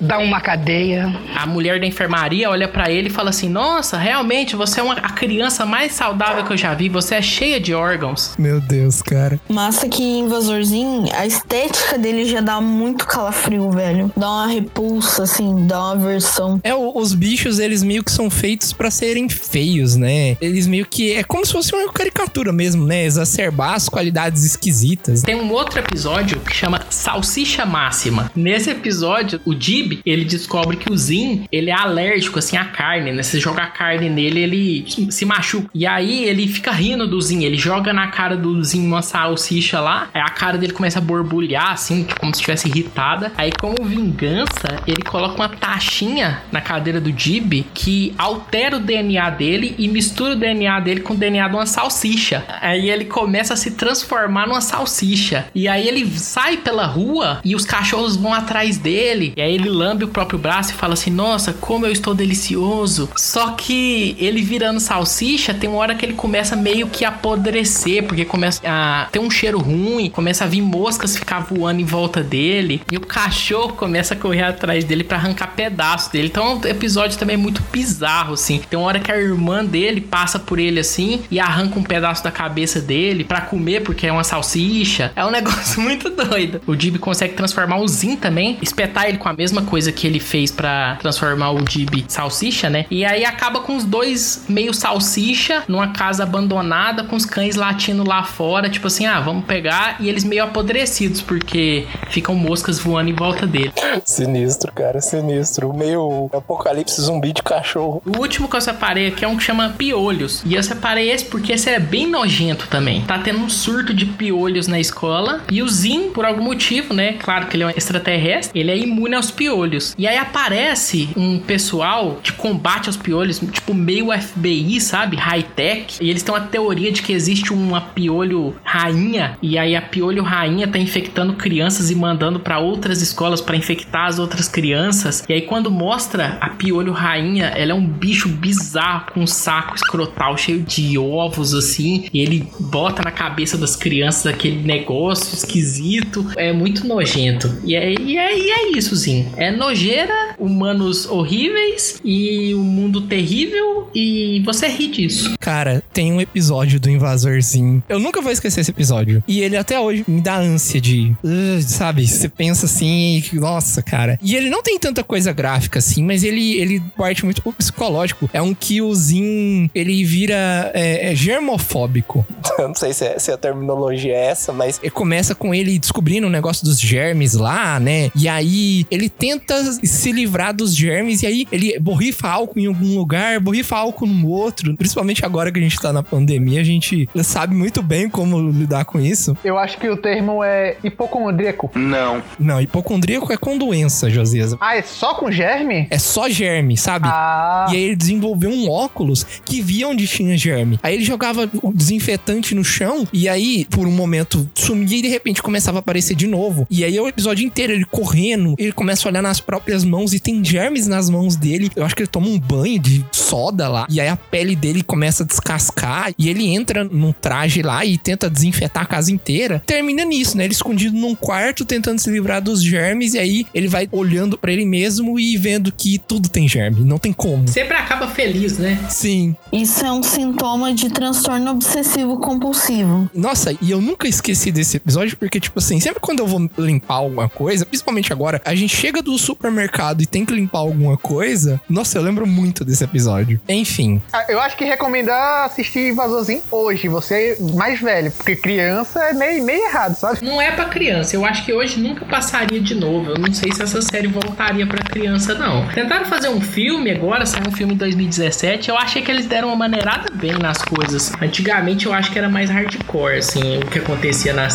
[0.00, 1.14] dá uma cadeia.
[1.36, 4.94] A mulher da enfermaria olha pra ele e fala assim: Nossa, realmente você é uma,
[4.94, 8.34] a criança mais saudável que eu já vi, você é cheia de órgãos.
[8.38, 9.38] Meu Deus, cara.
[9.48, 14.10] Massa que Invasorzinho, a estética dele já dá muito calafrio, velho.
[14.16, 16.60] Dá uma repulsa, assim, dá uma aversão.
[16.64, 20.36] É, os bichos, eles meio que são feitos pra serem feios, né?
[20.40, 21.12] Eles meio que.
[21.12, 22.70] É como se fosse uma caricatura mesmo.
[22.70, 23.04] mesmo, né?
[23.04, 25.22] Exacerbar as qualidades esquisitas.
[25.22, 28.30] Tem um outro episódio que chama Salsicha Máxima.
[28.34, 33.12] Nesse episódio, o Dib, ele descobre que o Zin, ele é alérgico, assim, à carne,
[33.12, 33.22] né?
[33.22, 35.68] Se jogar carne nele, ele se machuca.
[35.74, 39.80] E aí, ele fica rindo do Zin, ele joga na cara do Zin uma salsicha
[39.80, 43.32] lá, aí a cara dele começa a borbulhar, assim, como se estivesse irritada.
[43.36, 49.30] Aí, como vingança, ele coloca uma taxinha na cadeira do Dib que altera o DNA
[49.30, 52.44] dele e mistura o DNA dele com o DNA de uma salsicha.
[52.60, 55.39] Aí ele começa a se transformar numa salsicha.
[55.54, 59.32] E aí ele sai pela rua e os cachorros vão atrás dele.
[59.36, 63.08] E aí ele lambe o próprio braço e fala assim: Nossa, como eu estou delicioso.
[63.16, 68.04] Só que ele virando salsicha, tem uma hora que ele começa meio que a apodrecer,
[68.04, 72.22] porque começa a ter um cheiro ruim, começa a vir moscas ficar voando em volta
[72.22, 72.82] dele.
[72.90, 76.28] E o cachorro começa a correr atrás dele para arrancar pedaços dele.
[76.28, 78.60] Então é um episódio também muito bizarro, assim.
[78.68, 82.22] Tem uma hora que a irmã dele passa por ele assim e arranca um pedaço
[82.24, 85.12] da cabeça dele para comer, porque é uma salsicha.
[85.14, 86.60] É um negócio muito doido.
[86.66, 90.20] O Dib consegue transformar o Zin também, espetar ele com a mesma coisa que ele
[90.20, 92.86] fez para transformar o Dib salsicha, né?
[92.90, 98.06] E aí acaba com os dois meio salsicha numa casa abandonada com os cães latindo
[98.06, 103.10] lá fora, tipo assim, ah, vamos pegar e eles meio apodrecidos porque ficam moscas voando
[103.10, 103.72] em volta dele.
[104.04, 105.72] Sinistro, cara, sinistro.
[105.72, 108.02] Meio apocalipse zumbi de cachorro.
[108.06, 110.42] O último que eu separei aqui é um que chama piolhos.
[110.44, 113.02] E eu separei esse porque esse é bem nojento também.
[113.02, 115.19] Tá tendo um surto de piolhos na escola.
[115.50, 117.14] E o Zin, por algum motivo, né?
[117.14, 119.94] Claro que ele é um extraterrestre, ele é imune aos piolhos.
[119.98, 125.16] E aí aparece um pessoal de combate aos piolhos, tipo meio FBI, sabe?
[125.16, 125.98] High-tech.
[126.00, 129.38] E eles têm uma teoria de que existe uma piolho rainha.
[129.42, 134.06] E aí a piolho rainha tá infectando crianças e mandando para outras escolas para infectar
[134.06, 135.24] as outras crianças.
[135.28, 139.74] E aí quando mostra a piolho rainha, ela é um bicho bizarro com um saco
[139.76, 142.08] escrotal cheio de ovos assim.
[142.12, 146.26] E ele bota na cabeça das crianças aquele negócio esquisito.
[146.36, 147.60] É muito nojento.
[147.64, 149.28] E é, e é, e é isso, sim.
[149.36, 153.88] É nojeira, humanos horríveis e um mundo terrível.
[153.94, 155.34] E você ri disso.
[155.38, 157.82] Cara, tem um episódio do Invasorzinho.
[157.88, 159.22] Eu nunca vou esquecer esse episódio.
[159.26, 161.12] E ele até hoje me dá ânsia de.
[161.24, 162.06] Uh, sabe?
[162.06, 164.18] Você pensa assim, nossa, cara.
[164.22, 168.28] E ele não tem tanta coisa gráfica assim, mas ele, ele parte muito pro psicológico.
[168.32, 172.26] É um que o Zin, ele vira é, é germofóbico.
[172.58, 174.80] Eu não sei se, é, se a terminologia é essa, mas.
[174.92, 178.10] Começa com ele descobrindo o negócio dos germes lá, né?
[178.14, 182.96] E aí ele tenta se livrar dos germes e aí ele borrifa álcool em algum
[182.96, 184.76] lugar, borrifa álcool no outro.
[184.76, 188.84] Principalmente agora que a gente tá na pandemia, a gente sabe muito bem como lidar
[188.84, 189.36] com isso.
[189.44, 191.70] Eu acho que o termo é hipocondríaco.
[191.74, 192.22] Não.
[192.38, 194.54] Não, hipocondríaco é com doença, Josias.
[194.60, 195.86] Ah, é só com germe?
[195.90, 197.08] É só germe, sabe?
[197.08, 197.66] Ah.
[197.70, 200.78] E aí ele desenvolveu um óculos que via onde tinha germe.
[200.82, 205.08] Aí ele jogava o desinfetante no chão e aí, por um momento, sumia e de
[205.08, 206.66] repente começava a aparecer de novo.
[206.70, 210.12] E aí é o episódio inteiro ele correndo, ele começa a olhar nas próprias mãos
[210.12, 211.70] e tem germes nas mãos dele.
[211.74, 213.86] Eu acho que ele toma um banho de soda lá.
[213.88, 217.96] E aí a pele dele começa a descascar e ele entra num traje lá e
[217.96, 219.62] tenta desinfetar a casa inteira.
[219.66, 220.44] Termina nisso, né?
[220.44, 224.52] Ele escondido num quarto tentando se livrar dos germes e aí ele vai olhando para
[224.52, 227.48] ele mesmo e vendo que tudo tem germe, não tem como.
[227.48, 228.78] Sempre acaba feliz, né?
[228.88, 229.36] Sim.
[229.52, 233.10] Isso é um sintoma de transtorno obsessivo compulsivo.
[233.14, 236.94] Nossa, e eu nunca esqueci desse episódio porque, tipo assim, sempre quando eu vou limpar
[236.94, 241.60] alguma coisa, principalmente agora, a gente chega do supermercado e tem que limpar alguma coisa.
[241.68, 243.40] Nossa, eu lembro muito desse episódio.
[243.48, 244.00] Enfim.
[244.12, 249.12] Ah, Eu acho que recomendar assistir Invasorzinho hoje, você é mais velho, porque criança é
[249.12, 250.24] meio, meio errado, sabe?
[250.24, 251.16] Não é pra criança.
[251.16, 253.10] Eu acho que hoje nunca passaria de novo.
[253.10, 255.66] Eu não sei se essa série voltaria pra criança, não.
[255.68, 258.68] Tentaram fazer um filme agora, saiu um filme em 2017.
[258.68, 261.12] Eu achei que eles deram uma maneirada bem nas coisas.
[261.20, 264.48] Antigamente eu acho que era mais hardcore, assim, o que acontecia na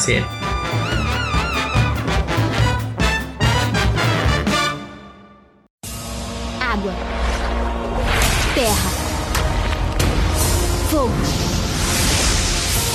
[6.61, 6.93] Água.
[8.53, 8.89] Terra.
[10.91, 11.11] Fogo.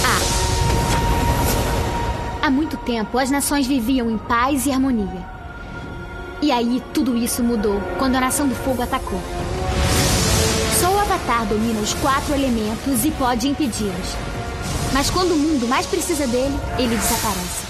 [0.06, 0.20] Ar.
[2.42, 5.26] Há muito tempo, as nações viviam em paz e harmonia.
[6.40, 9.20] E aí, tudo isso mudou quando a Nação do Fogo atacou.
[10.80, 14.39] Só o Avatar domina os quatro elementos e pode impedi-los.
[14.92, 17.66] Mas quando o mundo mais precisa dele, ele desaparece.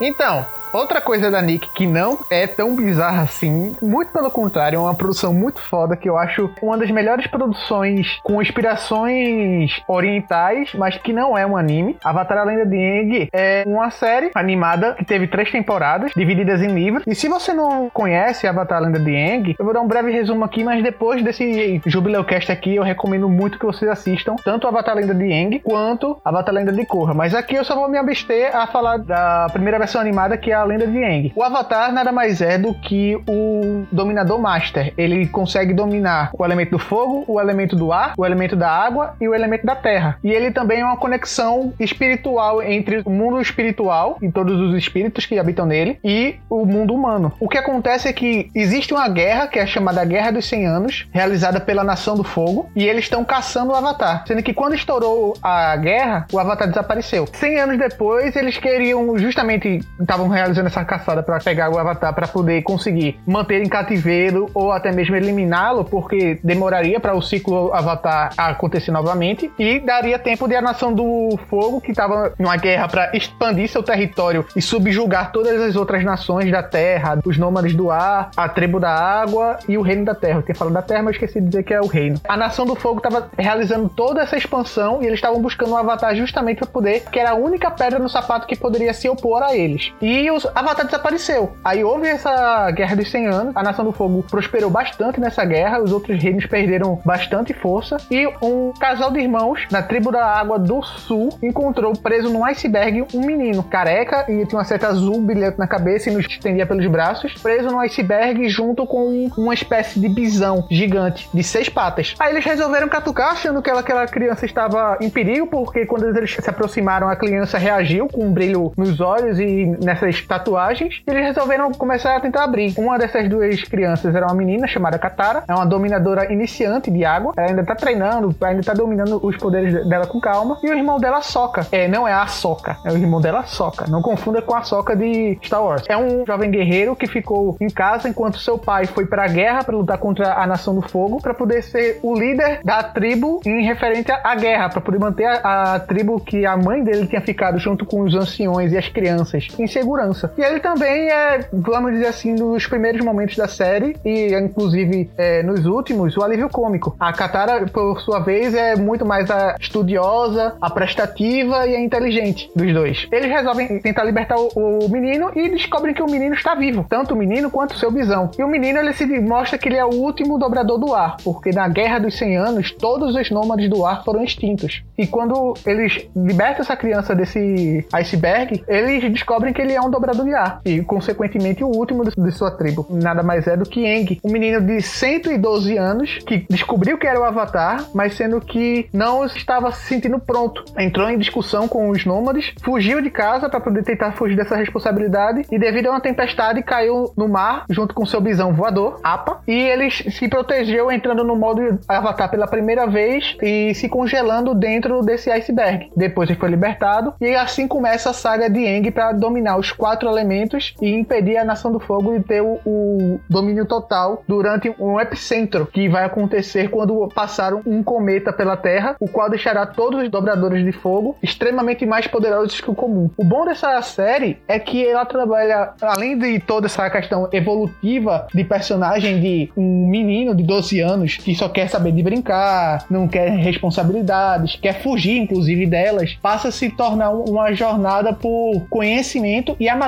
[0.00, 4.80] Então, Outra coisa da Nick que não é tão bizarra assim, muito pelo contrário, é
[4.80, 10.96] uma produção muito foda que eu acho uma das melhores produções com inspirações orientais, mas
[10.96, 11.96] que não é um anime.
[12.02, 16.74] Avatar a Lenda de Aang é uma série animada que teve três temporadas, divididas em
[16.74, 17.04] livros.
[17.06, 20.10] E se você não conhece Avatar a Lenda de Aang, eu vou dar um breve
[20.10, 24.96] resumo aqui, mas depois desse Jubileucast aqui, eu recomendo muito que vocês assistam tanto Avatar
[24.96, 27.14] a Lenda de Aang quanto Avatar a Lenda de Korra.
[27.14, 30.54] Mas aqui eu só vou me abster a falar da primeira versão animada, que é
[30.54, 31.32] a Lenda de Aang.
[31.34, 34.92] O Avatar nada mais é do que o Dominador Master.
[34.96, 39.14] Ele consegue dominar o elemento do fogo, o elemento do ar, o elemento da água
[39.20, 40.18] e o elemento da terra.
[40.22, 45.26] E ele também é uma conexão espiritual entre o mundo espiritual e todos os espíritos
[45.26, 47.32] que habitam nele e o mundo humano.
[47.38, 51.06] O que acontece é que existe uma guerra, que é chamada Guerra dos 100 Anos,
[51.12, 54.24] realizada pela Nação do Fogo, e eles estão caçando o Avatar.
[54.26, 57.26] Sendo que quando estourou a guerra, o Avatar desapareceu.
[57.32, 62.28] 100 anos depois, eles queriam justamente estavam realizando essa caçada para pegar o Avatar para
[62.28, 68.32] poder conseguir manter em cativeiro ou até mesmo eliminá-lo, porque demoraria para o ciclo Avatar
[68.36, 73.16] acontecer novamente e daria tempo de a Nação do Fogo, que estava numa guerra para
[73.16, 78.30] expandir seu território e subjugar todas as outras nações da Terra, os nômades do ar,
[78.36, 80.38] a tribo da água e o reino da Terra.
[80.38, 82.20] Eu tinha falado da Terra, mas esqueci de dizer que é o reino.
[82.28, 86.14] A Nação do Fogo estava realizando toda essa expansão e eles estavam buscando um Avatar
[86.14, 89.56] justamente para poder, que era a única pedra no sapato que poderia se opor a
[89.56, 89.92] eles.
[90.00, 91.52] E o Avatar desapareceu.
[91.64, 95.82] Aí houve essa Guerra dos 100 Anos, a Nação do Fogo prosperou bastante nessa guerra,
[95.82, 100.58] os outros reinos perderam bastante força e um casal de irmãos na tribo da Água
[100.58, 105.58] do Sul encontrou preso num iceberg um menino careca e tinha uma seta azul brilhante
[105.58, 110.08] na cabeça e nos estendia pelos braços, preso num iceberg junto com uma espécie de
[110.08, 112.14] bisão gigante de seis patas.
[112.18, 116.50] Aí eles resolveram catucar achando que aquela criança estava em perigo porque quando eles se
[116.50, 121.02] aproximaram a criança reagiu com um brilho nos olhos e nessas tatuagens.
[121.06, 122.74] E eles resolveram começar a tentar abrir.
[122.76, 127.32] Uma dessas duas crianças era uma menina chamada Katara, é uma dominadora iniciante de água.
[127.36, 130.58] Ela ainda tá treinando, ainda tá dominando os poderes dela com calma.
[130.62, 131.66] E o irmão dela, Soca.
[131.72, 133.86] É, não é a Soca, é o irmão dela, Soca.
[133.88, 135.84] Não confunda com a Soca de Star Wars.
[135.88, 139.76] É um jovem guerreiro que ficou em casa enquanto seu pai foi pra guerra para
[139.76, 144.12] lutar contra a Nação do Fogo, para poder ser o líder da tribo em referente
[144.12, 147.84] à guerra, para poder manter a, a tribo que a mãe dele tinha ficado junto
[147.84, 150.13] com os anciões e as crianças em segurança.
[150.36, 155.42] E ele também é, vamos dizer assim, nos primeiros momentos da série e inclusive é,
[155.42, 156.96] nos últimos, o alívio cômico.
[156.98, 162.50] A Katara, por sua vez, é muito mais a estudiosa, a prestativa e a inteligente
[162.54, 163.06] dos dois.
[163.10, 167.14] Eles resolvem tentar libertar o, o menino e descobrem que o menino está vivo, tanto
[167.14, 168.30] o menino quanto o seu bisão.
[168.38, 171.50] E o menino ele se mostra que ele é o último dobrador do ar, porque
[171.50, 174.82] na Guerra dos 100 Anos todos os nômades do ar foram extintos.
[174.96, 180.03] E quando eles libertam essa criança desse iceberg, eles descobrem que ele é um dobrador
[180.12, 182.86] de ar e, consequentemente, o último de sua tribo.
[182.90, 187.20] Nada mais é do que Eng, um menino de 112 anos que descobriu que era
[187.20, 190.64] o Avatar, mas sendo que não estava se sentindo pronto.
[190.78, 195.42] Entrou em discussão com os nômades, fugiu de casa para poder tentar fugir dessa responsabilidade
[195.50, 199.52] e, devido a uma tempestade, caiu no mar junto com seu bisão voador, Apa, e
[199.52, 205.30] ele se protegeu entrando no modo Avatar pela primeira vez e se congelando dentro desse
[205.30, 205.90] iceberg.
[205.96, 209.93] Depois ele foi libertado e assim começa a saga de Aang para dominar os quatro
[210.02, 215.00] elementos e impedir a Nação do Fogo de ter o, o, domínio total durante um
[215.00, 220.10] epicentro que vai acontecer quando passar um cometa pela Terra, o qual deixará todos os
[220.10, 223.10] dobradores de fogo extremamente mais poderosos que o comum.
[223.16, 228.44] O bom dessa série é que ela trabalha, além de toda essa questão evolutiva de
[228.44, 233.30] personagem de um menino de 12 anos que só quer saber de brincar, não quer
[233.30, 239.83] responsabilidades, quer fugir inclusive delas, passa a se tornar uma jornada por conhecimento e amadurecimento.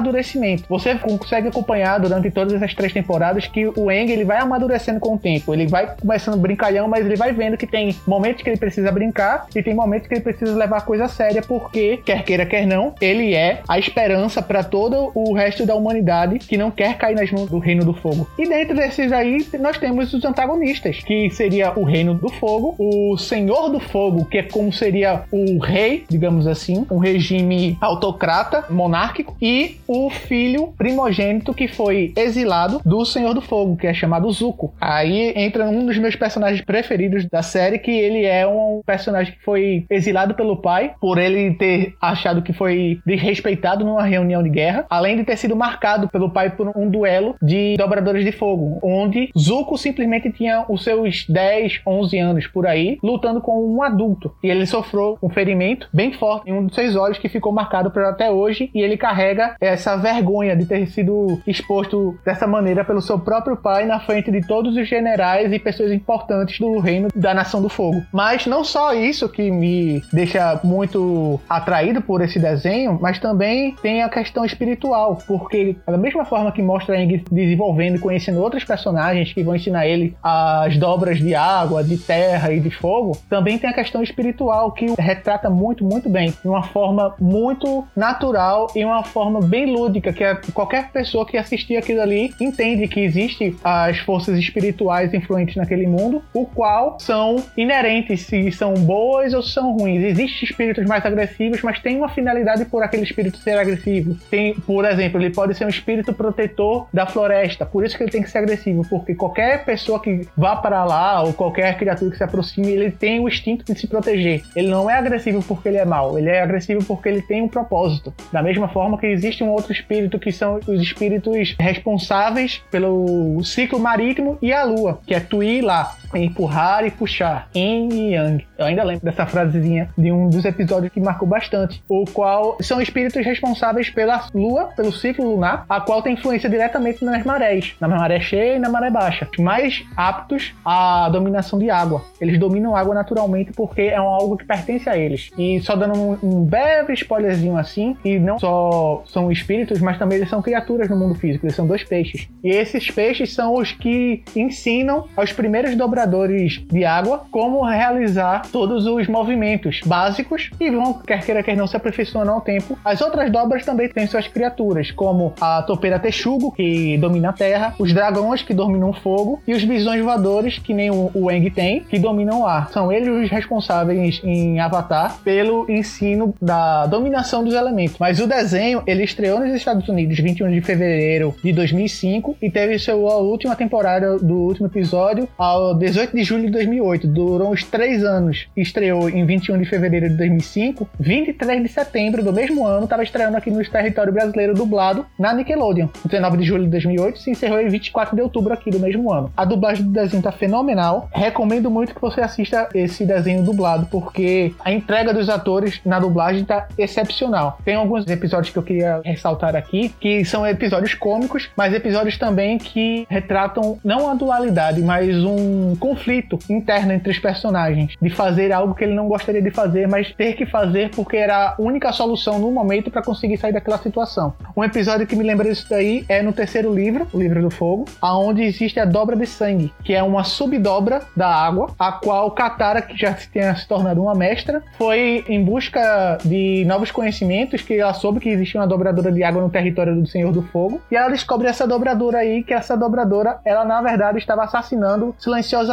[0.68, 5.14] Você consegue acompanhar durante todas essas três temporadas que o Eng ele vai amadurecendo com
[5.14, 5.54] o tempo.
[5.54, 9.46] Ele vai começando brincalhão, mas ele vai vendo que tem momentos que ele precisa brincar
[9.54, 12.94] e tem momentos que ele precisa levar a coisa séria, porque, quer queira, quer não,
[13.00, 17.30] ele é a esperança para todo o resto da humanidade que não quer cair nas
[17.30, 18.28] mãos do Reino do Fogo.
[18.38, 23.16] E dentro desses aí, nós temos os antagonistas, que seria o Reino do Fogo, o
[23.16, 29.36] Senhor do Fogo, que é como seria o rei, digamos assim, um regime autocrata, monárquico,
[29.40, 34.74] e o filho primogênito que foi exilado do Senhor do Fogo, que é chamado Zuko.
[34.80, 39.42] Aí entra um dos meus personagens preferidos da série, que ele é um personagem que
[39.42, 44.86] foi exilado pelo pai, por ele ter achado que foi desrespeitado numa reunião de guerra,
[44.90, 49.30] além de ter sido marcado pelo pai por um duelo de dobradores de fogo, onde
[49.38, 54.34] Zuko simplesmente tinha os seus 10, 11 anos por aí, lutando com um adulto.
[54.42, 57.90] E ele sofreu um ferimento bem forte em um dos seus olhos que ficou marcado
[57.90, 63.02] por até hoje, e ele carrega essa vergonha de ter sido exposto dessa maneira pelo
[63.02, 67.34] seu próprio pai na frente de todos os generais e pessoas importantes do reino da
[67.34, 68.02] Nação do Fogo.
[68.12, 74.02] Mas não só isso que me deixa muito atraído por esse desenho, mas também tem
[74.02, 79.32] a questão espiritual, porque da mesma forma que mostra Aang desenvolvendo e conhecendo outros personagens
[79.32, 83.68] que vão ensinar ele as dobras de água, de terra e de fogo, também tem
[83.68, 89.04] a questão espiritual que retrata muito, muito bem, de uma forma muito natural e uma
[89.04, 94.38] forma bem lúdica, que qualquer pessoa que assistir aquilo ali entende que existe as forças
[94.38, 100.02] espirituais influentes naquele mundo, o qual são inerentes se são boas ou são ruins.
[100.02, 104.16] Existem espíritos mais agressivos, mas tem uma finalidade por aquele espírito ser agressivo.
[104.30, 108.10] Tem, por exemplo, ele pode ser um espírito protetor da floresta, por isso que ele
[108.10, 112.16] tem que ser agressivo, porque qualquer pessoa que vá para lá ou qualquer criatura que
[112.16, 114.42] se aproxime, ele tem o instinto de se proteger.
[114.54, 117.48] Ele não é agressivo porque ele é mau, ele é agressivo porque ele tem um
[117.48, 118.12] propósito.
[118.32, 123.78] Da mesma forma que existe um outro espírito que são os espíritos responsáveis pelo ciclo
[123.78, 128.46] marítimo e a lua, que é Tui lá, empurrar e puxar, yin yang.
[128.58, 132.80] Eu ainda lembro dessa frasezinha de um dos episódios que marcou bastante, o qual são
[132.80, 137.88] espíritos responsáveis pela lua, pelo ciclo lunar, a qual tem influência diretamente nas marés, na
[137.88, 139.28] maré cheia e na maré baixa.
[139.38, 142.02] Mais aptos à dominação de água.
[142.20, 145.30] Eles dominam água naturalmente porque é algo que pertence a eles.
[145.38, 150.18] E só dando um, um breve spoilerzinho assim, e não só são espíritos, mas também
[150.18, 152.28] eles são criaturas no mundo físico, eles são dois peixes.
[152.42, 158.86] E esses peixes são os que ensinam aos primeiros dobradores de água como realizar todos
[158.86, 162.78] os movimentos básicos e vão, quer queira, quer não, se aperfeiçoando ao tempo.
[162.84, 167.74] As outras dobras também têm suas criaturas, como a topeira texugo, que domina a terra,
[167.78, 171.80] os dragões, que dominam o fogo, e os bisões voadores, que nem o, Eng tem,
[171.80, 172.70] que dominam o ar.
[172.70, 177.96] São eles os responsáveis em Avatar pelo ensino da dominação dos elementos.
[177.98, 182.78] Mas o desenho, ele estreou nos Estados Unidos 21 de fevereiro de 2005 e teve
[182.78, 187.06] sua última temporada do último episódio ao 18 de julho de 2008.
[187.06, 188.48] Durou uns três anos.
[188.56, 190.88] Estreou em 21 de fevereiro de 2005.
[190.98, 195.86] 23 de setembro do mesmo ano, estava estreando aqui no território brasileiro dublado na Nickelodeon.
[196.04, 199.32] 19 de julho de 2008 se encerrou em 24 de outubro aqui do mesmo ano.
[199.36, 201.08] A dublagem do desenho tá fenomenal.
[201.14, 206.44] Recomendo muito que você assista esse desenho dublado, porque a entrega dos atores na dublagem
[206.44, 207.58] tá excepcional.
[207.64, 212.58] Tem alguns episódios que eu queria ressaltar aqui, que são episódios cômicos, mas episódios também
[212.58, 218.74] que retratam não a dualidade, mas um conflito interno entre os personagens, de fazer algo
[218.74, 222.38] que ele não gostaria de fazer, mas ter que fazer porque era a única solução
[222.38, 224.34] no momento para conseguir sair daquela situação.
[224.56, 227.84] Um episódio que me lembra disso daí é no terceiro livro, o livro do fogo,
[228.00, 232.82] aonde existe a dobra de sangue, que é uma subdobra da água, a qual Katara,
[232.82, 237.94] que já tinha se tornado uma mestra, foi em busca de novos conhecimentos, que ela
[237.94, 241.08] soube que existia uma dobradora de água no território do Senhor do Fogo, e ela
[241.08, 245.65] descobre essa dobradora aí, que essa dobradora, ela na verdade estava assassinando silenciosamente,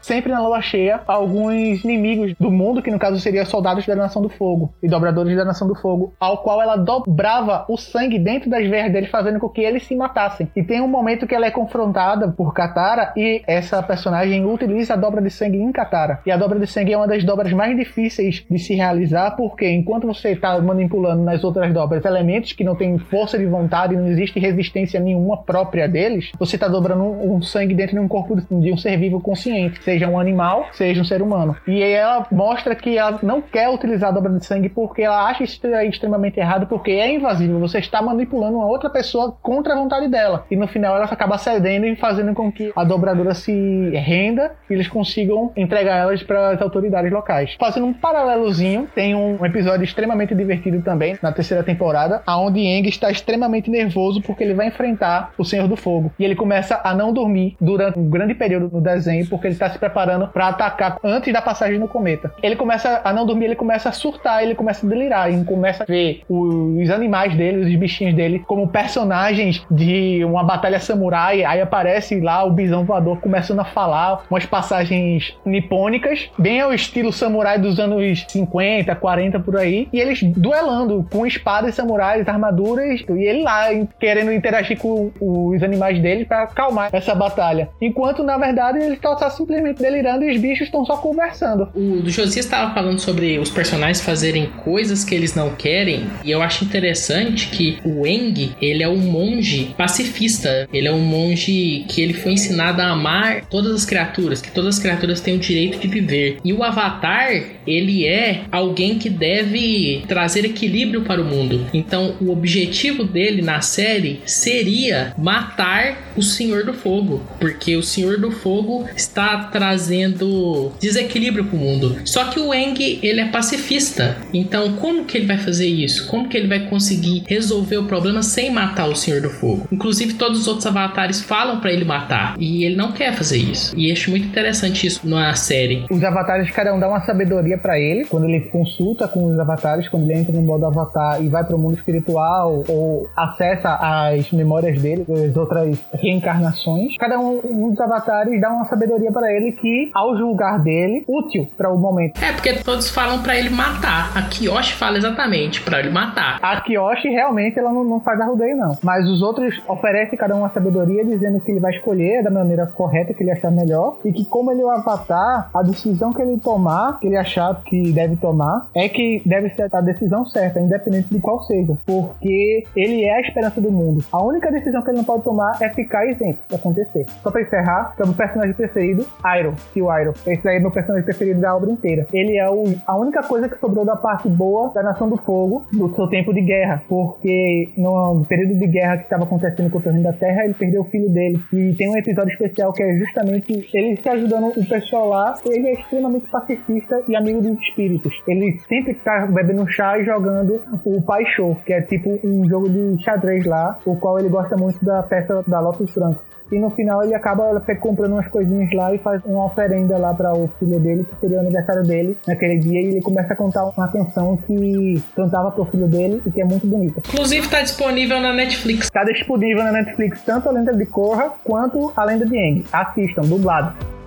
[0.00, 4.22] sempre na lua cheia, alguns inimigos do mundo, que no caso seria soldados da Nação
[4.22, 8.50] do Fogo e dobradores da Nação do Fogo, ao qual ela dobrava o sangue dentro
[8.50, 10.48] das veias deles, fazendo com que eles se matassem.
[10.54, 14.96] E tem um momento que ela é confrontada por Katara e essa personagem utiliza a
[14.96, 16.20] dobra de sangue em Katara.
[16.24, 19.68] E a dobra de sangue é uma das dobras mais difíceis de se realizar, porque
[19.70, 24.08] enquanto você está manipulando nas outras dobras elementos que não têm força de vontade, não
[24.08, 28.72] existe resistência nenhuma própria deles, você está dobrando um, sangue dentro de um corpo de
[28.72, 31.56] um ser vivo consciente, seja um animal, seja um ser humano.
[31.66, 35.42] E ela mostra que ela não quer utilizar a dobra de sangue porque ela acha
[35.42, 37.58] isso extremamente errado, porque é invasivo.
[37.58, 40.46] Você está manipulando uma outra pessoa contra a vontade dela.
[40.50, 44.74] E no final ela acaba cedendo e fazendo com que a dobradora se renda e
[44.74, 47.56] eles consigam entregar elas para as autoridades locais.
[47.58, 53.10] Fazendo um paralelozinho, tem um episódio extremamente divertido também na terceira temporada, aonde Aang está
[53.10, 56.12] extremamente nervoso porque ele vai enfrentar o Senhor do Fogo.
[56.18, 59.70] E ele começa a não dormir durante um grande período no desenho porque ele está
[59.70, 62.32] se preparando para atacar antes da passagem no cometa.
[62.42, 65.82] Ele começa a não dormir, ele começa a surtar, ele começa a delirar, ele começa
[65.82, 71.44] a ver os animais dele, os bichinhos dele como personagens de uma batalha samurai.
[71.44, 77.12] Aí aparece lá o bisão voador começando a falar umas passagens nipônicas, bem ao estilo
[77.12, 83.22] samurai dos anos 50, 40 por aí, e eles duelando com espadas samurais, armaduras, e
[83.22, 83.66] ele lá
[83.98, 87.68] querendo interagir com os animais dele para acalmar essa batalha.
[87.80, 91.68] Enquanto na verdade ele está pessoal tá simplesmente delirando e os bichos estão só conversando.
[91.74, 96.30] O do Josias estava falando sobre os personagens fazerem coisas que eles não querem, e
[96.30, 100.68] eu acho interessante que o Eng, ele é um monge pacifista.
[100.72, 104.76] Ele é um monge que ele foi ensinado a amar todas as criaturas, que todas
[104.76, 106.38] as criaturas têm o direito de viver.
[106.44, 107.30] E o Avatar,
[107.66, 111.66] ele é alguém que deve trazer equilíbrio para o mundo.
[111.72, 118.18] Então, o objetivo dele na série seria matar o Senhor do Fogo, porque o Senhor
[118.18, 121.96] do Fogo está trazendo desequilíbrio para o mundo.
[122.04, 124.16] Só que o Eng, ele é pacifista.
[124.32, 126.06] Então, como que ele vai fazer isso?
[126.08, 129.66] Como que ele vai conseguir resolver o problema sem matar o Senhor do Fogo?
[129.70, 133.76] Inclusive, todos os outros avatares falam para ele matar, e ele não quer fazer isso.
[133.76, 135.84] E acho muito interessante isso na série.
[135.90, 139.88] Os avatares, cada um dá uma sabedoria para ele, quando ele consulta com os avatares,
[139.88, 144.30] quando ele entra no modo avatar e vai para o mundo espiritual ou acessa as
[144.32, 146.96] memórias dele, as outras reencarnações.
[146.98, 151.48] Cada um, um dos avatares dá uma sabedoria para ele que, ao julgar dele, útil
[151.56, 152.22] para o momento.
[152.22, 154.16] É, porque todos falam para ele matar.
[154.16, 156.38] A Kyoshi fala exatamente para ele matar.
[156.42, 158.76] A Kyoshi realmente ela não, não faz arrudeio, não.
[158.82, 162.66] Mas os outros oferecem cada um uma sabedoria dizendo que ele vai escolher da maneira
[162.66, 166.20] correta que ele achar melhor e que como ele é o avatar, a decisão que
[166.20, 170.60] ele tomar, que ele achar que deve tomar, é que deve ser a decisão certa,
[170.60, 174.04] independente de qual seja, porque ele é a esperança do mundo.
[174.12, 177.06] A única decisão que ele não pode tomar é ficar isento de acontecer.
[177.22, 180.14] Só pra encerrar, que é o personagem preferido, Iroh, o Iroh.
[180.26, 182.06] Esse aí é meu personagem preferido da obra inteira.
[182.12, 185.64] Ele é o, a única coisa que sobrou da parte boa da Nação do Fogo,
[185.72, 189.92] do seu tempo de guerra, porque no período de guerra que estava acontecendo contra o
[189.92, 191.40] Reino da Terra, ele perdeu o filho dele.
[191.52, 195.34] E tem um episódio especial que é justamente ele se ajudando o pessoal lá.
[195.46, 198.12] Ele é extremamente pacifista e amigo dos espíritos.
[198.26, 202.68] Ele sempre tá bebendo chá e jogando o Pai Show, que é tipo um jogo
[202.68, 206.20] de xadrez lá, o qual ele gosta muito da peça da Lotus Branco.
[206.52, 210.34] E no final ele acaba comprando umas coisinhas lá e faz uma oferenda lá para
[210.34, 212.80] o filho dele, que seria o aniversário dele naquele dia.
[212.80, 216.44] E ele começa a contar uma canção que cantava pro filho dele e que é
[216.44, 217.00] muito bonita.
[217.08, 218.90] Inclusive tá disponível na Netflix.
[218.90, 222.64] Tá disponível na Netflix tanto a lenda de Korra quanto a lenda de Aang.
[222.72, 224.03] Assistam, dublado.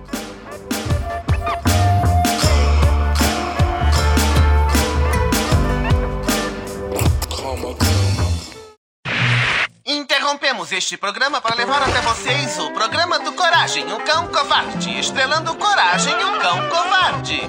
[10.28, 15.54] Interrompemos este programa para levar até vocês o programa do Coragem, o Cão Covarde, estrelando
[15.54, 17.40] Coragem, o Cão Covarde.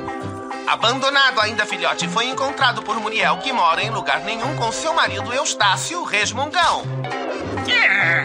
[0.65, 5.34] Abandonado ainda filhote, foi encontrado por Muriel, que mora em lugar nenhum com seu marido
[5.34, 6.84] Eustácio Resmungão.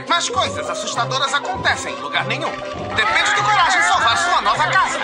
[0.09, 2.53] Mas coisas assustadoras acontecem em lugar nenhum.
[2.95, 5.01] Depende do Coragem salvar sua nova casa.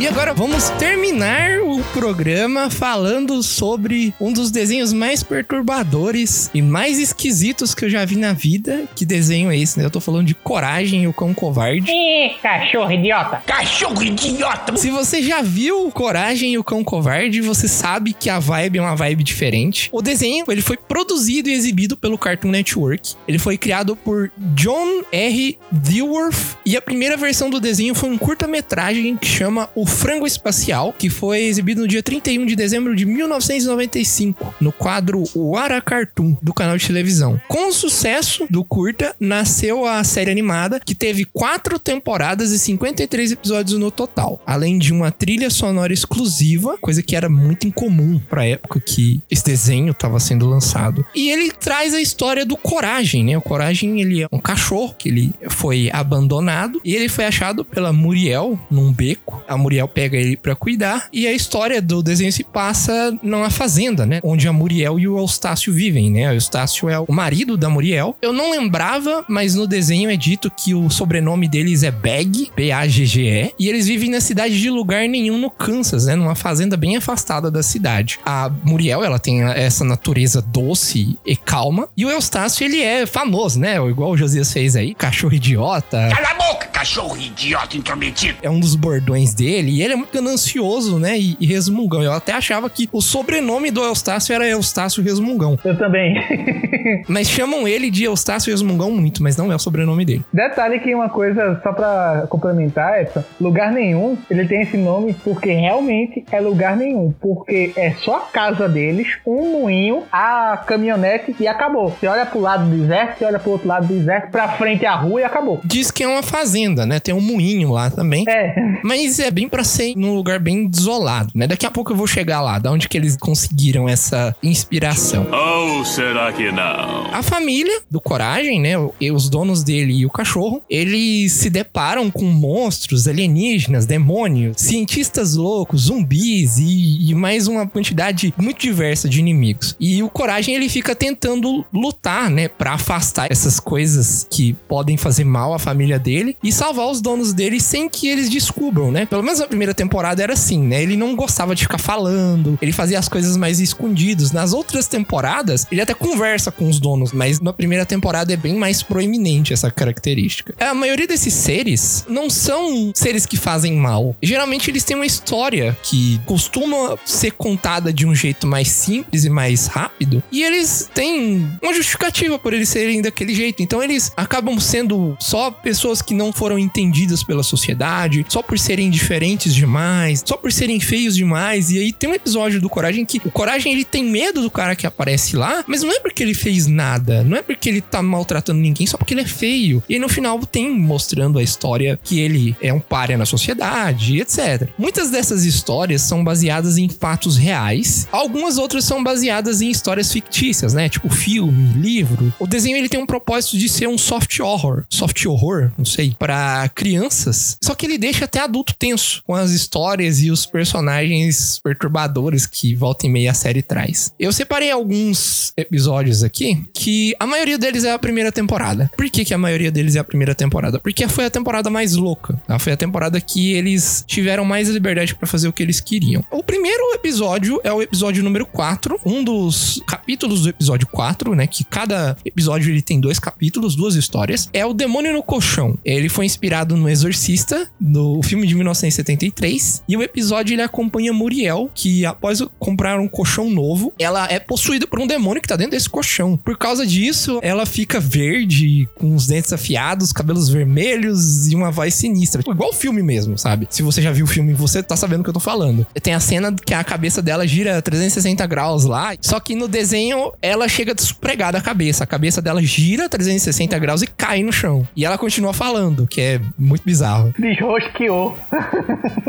[0.00, 6.98] E agora vamos terminar o programa falando sobre um dos desenhos mais perturbadores e mais
[6.98, 8.84] esquisitos que eu já vi na vida.
[8.94, 9.86] Que desenho é esse, né?
[9.86, 11.90] Eu tô falando de Coragem e o Cão Covarde.
[11.90, 13.42] Ih, cachorro idiota!
[13.46, 14.76] Cachorro idiota!
[14.76, 18.82] Se você já viu Coragem e o Cão Covarde, você sabe que a vibe é
[18.82, 19.88] uma vibe diferente.
[19.90, 23.14] O desenho, ele foi produzido e exibido pelo Cartoon Network.
[23.26, 25.58] Ele foi criado por John R.
[25.72, 30.94] Dilworth e a primeira versão do desenho foi um curta-metragem que chama O Frango Espacial,
[30.96, 36.52] que foi exibido no dia 31 de dezembro de 1995, no quadro Wara Cartoon, do
[36.52, 37.40] canal de televisão.
[37.48, 43.32] Com o sucesso do curta, nasceu a série animada, que teve quatro temporadas e 53
[43.32, 48.46] episódios no total, além de uma trilha sonora exclusiva, coisa que era muito incomum pra
[48.46, 51.04] época que esse desenho estava sendo lançado.
[51.14, 53.36] E ele traz a história do Coragem, né?
[53.36, 57.92] O Coragem, ele é um cachorro que ele foi abandonado e ele foi achado pela
[57.92, 59.42] Muriel num beco.
[59.46, 64.06] A Muriel pega ele para cuidar e a história do desenho se passa numa fazenda,
[64.06, 64.20] né?
[64.22, 66.30] Onde a Muriel e o Eustácio vivem, né?
[66.30, 68.16] O Eustácio é o marido da Muriel.
[68.22, 73.52] Eu não lembrava, mas no desenho é dito que o sobrenome deles é Bag, B-A-G-G-E,
[73.58, 76.16] e eles vivem na cidade de lugar nenhum no Kansas, né?
[76.16, 78.18] Numa fazenda bem afastada da cidade.
[78.24, 83.60] A Muriel, ela tem essa natureza doce e calma, e o Eustácio, ele é famoso,
[83.60, 83.76] né?
[83.76, 86.08] Igual o Josias fez aí, cachorro idiota.
[86.10, 86.39] Cala
[86.80, 88.38] cachorro idiota intrometido!
[88.42, 91.18] É um dos bordões dele, e ele é muito ganancioso, né?
[91.18, 92.02] E, e resmungão.
[92.02, 95.58] Eu até achava que o sobrenome do Eustácio era Eustácio Resmungão.
[95.62, 96.14] Eu também.
[97.06, 100.24] mas chamam ele de Eustácio Resmungão muito, mas não é o sobrenome dele.
[100.32, 105.52] Detalhe que uma coisa, só pra complementar, Edson, lugar nenhum, ele tem esse nome porque
[105.52, 107.12] realmente é lugar nenhum.
[107.20, 111.90] Porque é só a casa deles, um moinho, a caminhonete e acabou.
[111.90, 114.86] Você olha pro lado do deserto, você olha pro outro lado do deserto, pra frente
[114.86, 115.60] a rua e acabou.
[115.62, 117.00] Diz que é uma fazenda fazenda, né?
[117.00, 118.24] Tem um moinho lá também.
[118.28, 118.80] É.
[118.82, 121.46] Mas é bem pra ser num lugar bem desolado, né?
[121.46, 125.26] Daqui a pouco eu vou chegar lá, da onde que eles conseguiram essa inspiração.
[125.30, 127.12] Ou será que não?
[127.12, 128.72] A família do Coragem, né?
[129.00, 135.34] E os donos dele e o cachorro, eles se deparam com monstros, alienígenas, demônios, cientistas
[135.34, 139.76] loucos, zumbis e, e mais uma quantidade muito diversa de inimigos.
[139.78, 145.24] E o Coragem ele fica tentando lutar, né, Pra afastar essas coisas que podem fazer
[145.24, 149.06] mal à família dele e salvar os donos dele sem que eles descubram, né?
[149.06, 150.82] Pelo menos na primeira temporada era assim, né?
[150.82, 154.30] Ele não gostava de ficar falando, ele fazia as coisas mais escondidos.
[154.30, 158.56] Nas outras temporadas, ele até conversa com os donos, mas na primeira temporada é bem
[158.56, 160.54] mais proeminente essa característica.
[160.60, 164.14] A maioria desses seres não são seres que fazem mal.
[164.22, 169.30] Geralmente eles têm uma história que costuma ser contada de um jeito mais simples e
[169.30, 173.62] mais rápido, e eles têm uma justificativa por eles serem daquele jeito.
[173.62, 178.90] Então eles acabam sendo só pessoas que não foram entendidas pela sociedade, só por serem
[178.90, 181.70] diferentes demais, só por serem feios demais.
[181.70, 184.74] E aí tem um episódio do Coragem que o Coragem ele tem medo do cara
[184.76, 188.02] que aparece lá, mas não é porque ele fez nada, não é porque ele tá
[188.02, 189.82] maltratando ninguém, só porque ele é feio.
[189.88, 194.20] E aí no final tem mostrando a história que ele é um páreo na sociedade,
[194.20, 194.68] etc.
[194.78, 200.74] Muitas dessas histórias são baseadas em fatos reais, algumas outras são baseadas em histórias fictícias,
[200.74, 200.88] né?
[200.88, 202.32] Tipo filme, livro.
[202.38, 206.14] O desenho ele tem um propósito de ser um soft horror, soft horror, não sei,
[206.18, 206.39] para
[206.74, 207.56] crianças.
[207.62, 212.74] Só que ele deixa até adulto tenso com as histórias e os personagens perturbadores que
[212.74, 214.12] volta e meia a série traz.
[214.18, 218.90] Eu separei alguns episódios aqui que a maioria deles é a primeira temporada.
[218.96, 220.78] Por que, que a maioria deles é a primeira temporada?
[220.78, 222.40] Porque foi a temporada mais louca.
[222.46, 222.58] Tá?
[222.58, 226.24] Foi a temporada que eles tiveram mais liberdade para fazer o que eles queriam.
[226.30, 231.46] O primeiro episódio é o episódio número 4, um dos capítulos do episódio 4, né?
[231.46, 234.48] Que cada episódio ele tem dois capítulos, duas histórias.
[234.52, 235.78] É o Demônio no Colchão.
[235.84, 239.82] Ele foi inspirado no Exorcista, do filme de 1973.
[239.88, 244.86] E o episódio ele acompanha Muriel, que após comprar um colchão novo, ela é possuída
[244.86, 246.36] por um demônio que tá dentro desse colchão.
[246.36, 251.94] Por causa disso, ela fica verde, com os dentes afiados, cabelos vermelhos e uma voz
[251.94, 252.42] sinistra.
[252.42, 253.66] Tipo, igual o filme mesmo, sabe?
[253.70, 255.86] Se você já viu o filme, você tá sabendo o que eu tô falando.
[256.02, 260.32] Tem a cena que a cabeça dela gira 360 graus lá, só que no desenho
[260.40, 262.04] ela chega despregada a cabeça.
[262.04, 264.86] A cabeça dela gira 360 graus e cai no chão.
[264.94, 267.32] E ela continua falando, que é muito bizarro.
[267.38, 268.36] Desrosqueou.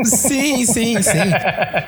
[0.04, 1.30] Sim, sim, sim.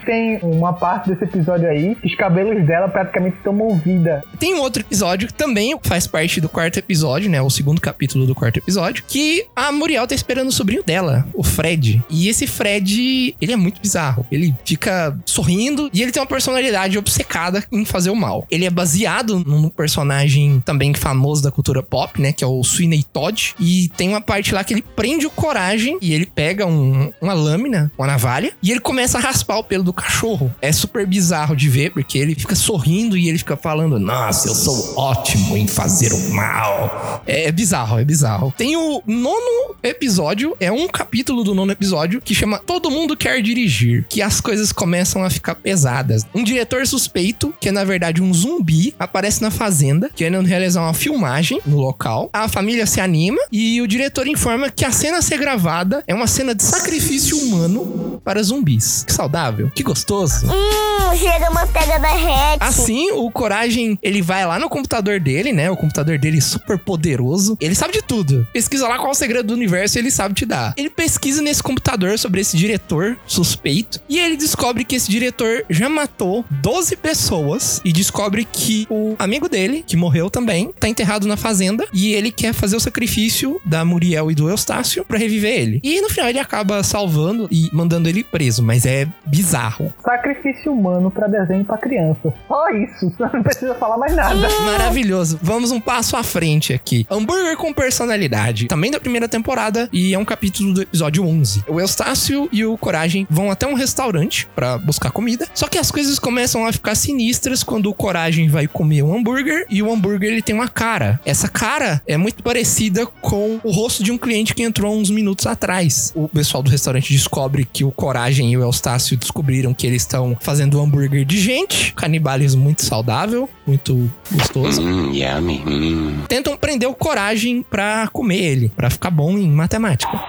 [0.04, 4.22] Tem uma parte desse episódio aí que os cabelos dela praticamente tomam vida.
[4.38, 7.40] Tem um outro episódio que também faz parte do quarto episódio, né?
[7.42, 11.42] O segundo capítulo do quarto episódio, que a Muriel tá esperando o sobrinho dela, o
[11.42, 12.02] Fred.
[12.08, 14.26] E esse Fred, ele é muito bizarro.
[14.30, 18.46] Ele fica sorrindo e ele tem uma personalidade obcecada em fazer o mal.
[18.50, 22.32] Ele é baseado num personagem também famoso da cultura pop, né?
[22.32, 23.54] Que é o Sweeney Todd.
[23.58, 27.32] E tem uma parte lá que ele prende o coragem e ele pega um, uma
[27.32, 30.54] lâmina, uma navalha, e ele começa a raspar o pelo do cachorro.
[30.60, 34.54] É super bizarro de ver, porque ele fica sorrindo e ele fica falando: Nossa, eu
[34.54, 37.22] sou ótimo em fazer o mal.
[37.26, 38.52] É, é bizarro, é bizarro.
[38.56, 43.42] Tem o nono episódio, é um capítulo do nono episódio que chama Todo Mundo Quer
[43.42, 46.26] Dirigir, que as coisas começam a ficar pesadas.
[46.34, 50.94] Um diretor suspeito, que é na verdade um zumbi, aparece na fazenda, querendo realizar uma
[50.94, 52.30] filmagem no local.
[52.32, 56.14] A família se anima e o diretor informa que a cena a ser gravada é
[56.14, 59.04] uma cena de sacrifício humano para zumbis.
[59.06, 60.46] Que saudável, que gostoso.
[60.46, 62.58] Hum, chega manteiga derrete.
[62.60, 65.70] Assim, o Coragem, ele vai lá no computador dele, né?
[65.70, 67.56] O computador dele é super poderoso.
[67.60, 68.46] Ele sabe de tudo.
[68.52, 70.74] Pesquisa lá qual é o segredo do universo e ele sabe te dar.
[70.76, 75.88] Ele pesquisa nesse computador sobre esse diretor suspeito e ele descobre que esse diretor já
[75.88, 81.36] matou 12 pessoas e descobre que o amigo dele, que morreu também, tá enterrado na
[81.36, 85.80] fazenda e ele quer fazer o sacrifício da Muriel e do Eustácio para reviver ele.
[85.84, 89.92] E no final ele acaba salvando e mandando ele preso, mas é bizarro.
[90.02, 92.32] Sacrifício humano para desenho para criança.
[92.48, 94.48] Só isso, não precisa falar mais nada.
[94.64, 95.38] Maravilhoso.
[95.42, 97.06] Vamos um passo à frente aqui.
[97.10, 101.64] Hambúrguer com personalidade, também da primeira temporada e é um capítulo do episódio 11.
[101.68, 105.90] O Eustácio e o Coragem vão até um restaurante para buscar comida, só que as
[105.90, 110.32] coisas começam a ficar sinistras quando o Coragem vai comer um hambúrguer e o hambúrguer
[110.32, 111.20] ele tem uma cara.
[111.24, 115.46] Essa cara é muito parecida com o rosto de um cliente que entrou uns minutos
[115.46, 116.12] atrás.
[116.14, 120.36] O pessoal do restaurante descobre que o Coragem e o Eustácio descobriram que eles estão
[120.40, 124.82] fazendo hambúrguer de gente, canibalismo muito saudável, muito gostoso.
[124.82, 125.62] Hum, yummy.
[125.66, 126.22] Hum.
[126.28, 130.20] Tentam prender o Coragem pra comer ele, pra ficar bom em matemática.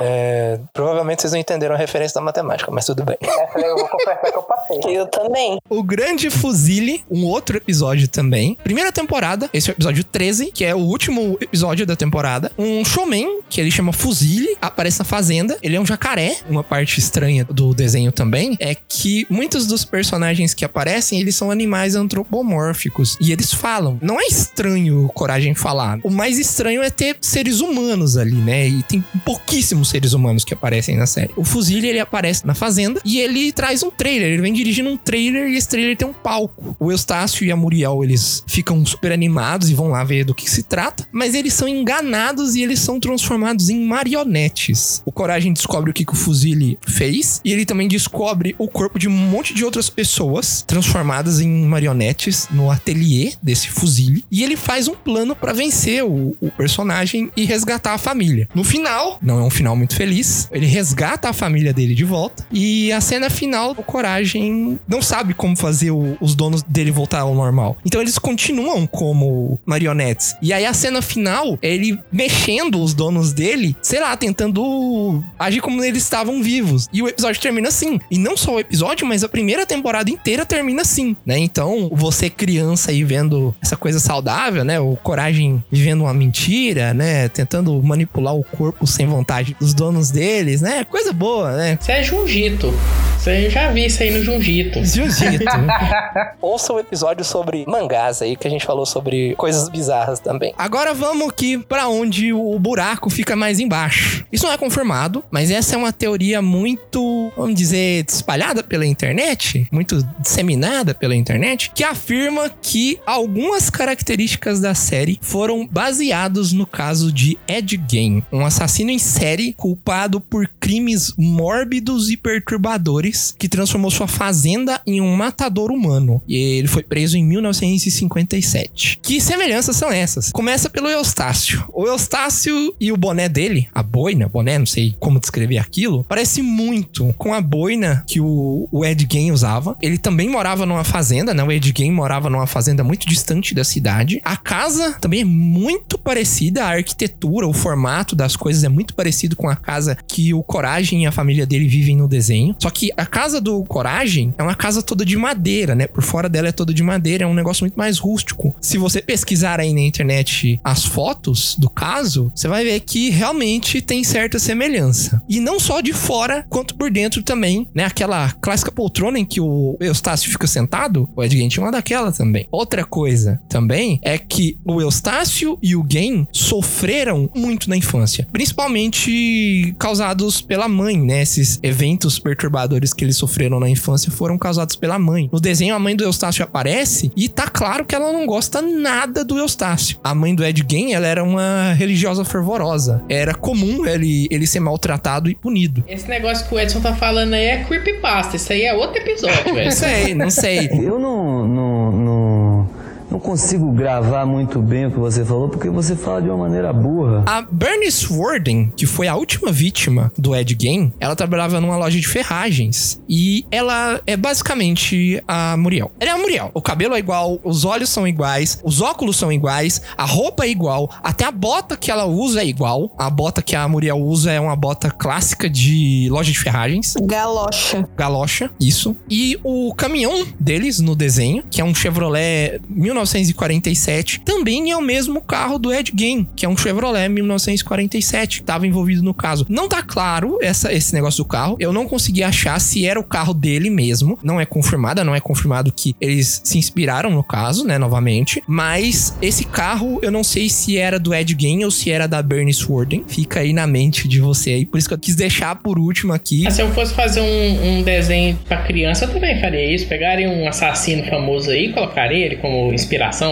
[0.00, 3.18] É, provavelmente vocês não entenderam a referência da matemática, mas tudo bem.
[3.58, 4.78] Essa eu vou confessar que eu passei.
[4.88, 5.58] Eu também.
[5.68, 8.56] O Grande Fuzile, um outro episódio também.
[8.62, 12.50] Primeira temporada, esse é o episódio 13, que é o último episódio da temporada.
[12.58, 15.58] Um showman, que ele chama Fuzile, aparece na fazenda.
[15.62, 16.36] Ele é um jacaré.
[16.48, 21.50] Uma parte estranha do desenho também é que muitos dos personagens que aparecem, eles são
[21.50, 23.16] animais antropomórficos.
[23.20, 23.98] E eles falam.
[24.00, 25.98] Não é estranho Coragem falar.
[26.02, 28.68] O mais estranho é ter seres humanos ali, né?
[28.68, 31.32] E tem pouquíssimos seres humanos que aparecem na série.
[31.36, 34.32] O Fuzile, ele aparece na fazenda e ele traz um trailer.
[34.32, 36.76] Ele vem dirigindo um trailer e esse trailer tem um palco.
[36.78, 40.50] O Eustácio e a Muriel, eles ficam super animados e vão lá ver do que
[40.50, 45.02] se trata, mas eles são enganados e eles são transformados em marionetes.
[45.04, 48.98] O Coragem descobre o que, que o Fuzile fez e ele também descobre o corpo
[48.98, 54.56] de um monte de outras pessoas transformadas em marionetes no ateliê desse Fuzile e ele
[54.56, 58.48] faz um plano para vencer o, o personagem e resgatar a família.
[58.54, 62.46] No final, não é um final muito feliz, ele resgata a família dele de volta
[62.52, 67.20] e a cena final, o Coragem não sabe como fazer o- os donos dele voltar
[67.20, 67.76] ao normal.
[67.84, 70.34] Então eles continuam como marionetes.
[70.42, 75.60] E aí a cena final é ele mexendo os donos dele, sei lá, tentando agir
[75.60, 76.88] como eles estavam vivos.
[76.92, 78.00] E o episódio termina assim.
[78.10, 81.38] E não só o episódio, mas a primeira temporada inteira termina assim, né?
[81.38, 84.80] Então, você criança aí vendo essa coisa saudável, né?
[84.80, 87.28] O Coragem vivendo uma mentira, né?
[87.28, 90.84] Tentando manipular o corpo sem vontade dos donos deles, né?
[90.84, 91.78] Coisa boa, né?
[91.80, 93.48] Isso é Jujito.
[93.48, 94.84] Você já vi isso aí no Jujito.
[94.84, 95.44] Jiu-jitsu.
[96.40, 100.54] Ouça o episódio sobre mangás aí, que a gente falou sobre coisas bizarras também.
[100.56, 104.24] Agora vamos aqui pra onde o buraco fica mais embaixo.
[104.32, 109.68] Isso não é confirmado, mas essa é uma teoria muito, vamos dizer, espalhada pela internet,
[109.70, 117.12] muito disseminada pela internet, que afirma que algumas características da série foram baseados no caso
[117.12, 123.90] de Ed Gein, um assassino em série culpado por crimes mórbidos e perturbadores que transformou
[123.90, 126.22] sua fazenda em um matador humano.
[126.26, 128.98] E ele foi preso em 1957.
[129.02, 130.30] Que semelhanças são essas?
[130.30, 131.64] Começa pelo Eustácio.
[131.72, 136.42] O Eustácio e o boné dele, a boina, boné, não sei como descrever aquilo, parece
[136.42, 139.76] muito com a boina que o, o Ed Gein usava.
[139.80, 141.42] Ele também morava numa fazenda, né?
[141.42, 144.20] O Ed Gein morava numa fazenda muito distante da cidade.
[144.24, 149.36] A casa também é muito parecida, a arquitetura, o formato das coisas é muito parecido
[149.36, 152.56] com a casa que o Coragem e a família dele vivem no desenho.
[152.58, 155.86] Só que a casa do Coragem é uma casa toda de madeira, né?
[155.86, 158.54] Por fora dela é toda de madeira, é um negócio muito mais rústico.
[158.60, 163.80] Se você pesquisar aí na internet as fotos do caso, você vai ver que realmente
[163.80, 165.22] tem certa semelhança.
[165.28, 167.84] E não só de fora, quanto por dentro também, né?
[167.84, 172.10] Aquela clássica poltrona em que o Eustácio fica sentado, o Ed Gein tinha uma daquela
[172.10, 172.48] também.
[172.50, 179.74] Outra coisa também é que o Eustácio e o Gein sofreram muito na infância, principalmente
[179.78, 181.22] causados pela mãe, né?
[181.22, 185.28] Esses eventos perturbadores que eles sofreram na infância foram causados pela mãe.
[185.32, 189.24] No desenho, a mãe do Eustácio aparece e tá claro que ela não gosta nada
[189.24, 189.98] do Eustácio.
[190.02, 193.02] A mãe do Ed Gein, ela era uma religiosa fervorosa.
[193.08, 195.84] Era comum ele, ele ser maltratado e punido.
[195.86, 198.36] Esse negócio que o Edson tá falando aí é creepypasta.
[198.36, 199.64] Isso aí é outro episódio, velho.
[199.64, 200.68] Não sei, não sei.
[200.72, 202.70] Eu não, não, não,
[203.10, 206.72] não consigo gravar muito bem o que você falou, porque você fala de uma maneira
[206.72, 207.22] burra.
[207.26, 211.98] A Bernice Warden, que foi a última vítima do Ed Gein, ela trabalhava numa loja
[211.98, 213.00] de ferragens.
[213.08, 215.90] E ela é basicamente a Muriel.
[215.98, 216.50] Ela é a Muriel.
[216.54, 220.48] O cabelo é igual, os olhos são iguais, os óculos são iguais, a roupa é
[220.48, 222.92] igual, até a bota que ela usa é igual.
[222.98, 226.94] A bota que a Muriel usa é uma bota clássica de loja de ferragens.
[227.02, 227.88] Galocha.
[227.96, 228.96] Galocha, isso.
[229.10, 232.60] E o caminhão deles no desenho, que é um Chevrolet
[232.98, 238.42] 1947, também é o mesmo carro do Ed Gein, que é um Chevrolet 1947, que
[238.42, 239.46] estava envolvido no caso.
[239.48, 241.56] Não tá claro essa, esse negócio do carro.
[241.60, 244.18] Eu não consegui achar se era o carro dele mesmo.
[244.22, 248.42] Não é confirmada, não é confirmado que eles se inspiraram no caso, né, novamente.
[248.46, 252.22] Mas esse carro, eu não sei se era do Ed Gein ou se era da
[252.22, 253.04] Bernice Warden.
[253.06, 254.66] Fica aí na mente de você aí.
[254.66, 256.46] Por isso que eu quis deixar por último aqui.
[256.46, 259.86] Ah, se eu fosse fazer um, um desenho pra criança, eu também faria isso.
[259.86, 262.87] Pegaria um assassino famoso aí, colocaria ele como inspiração.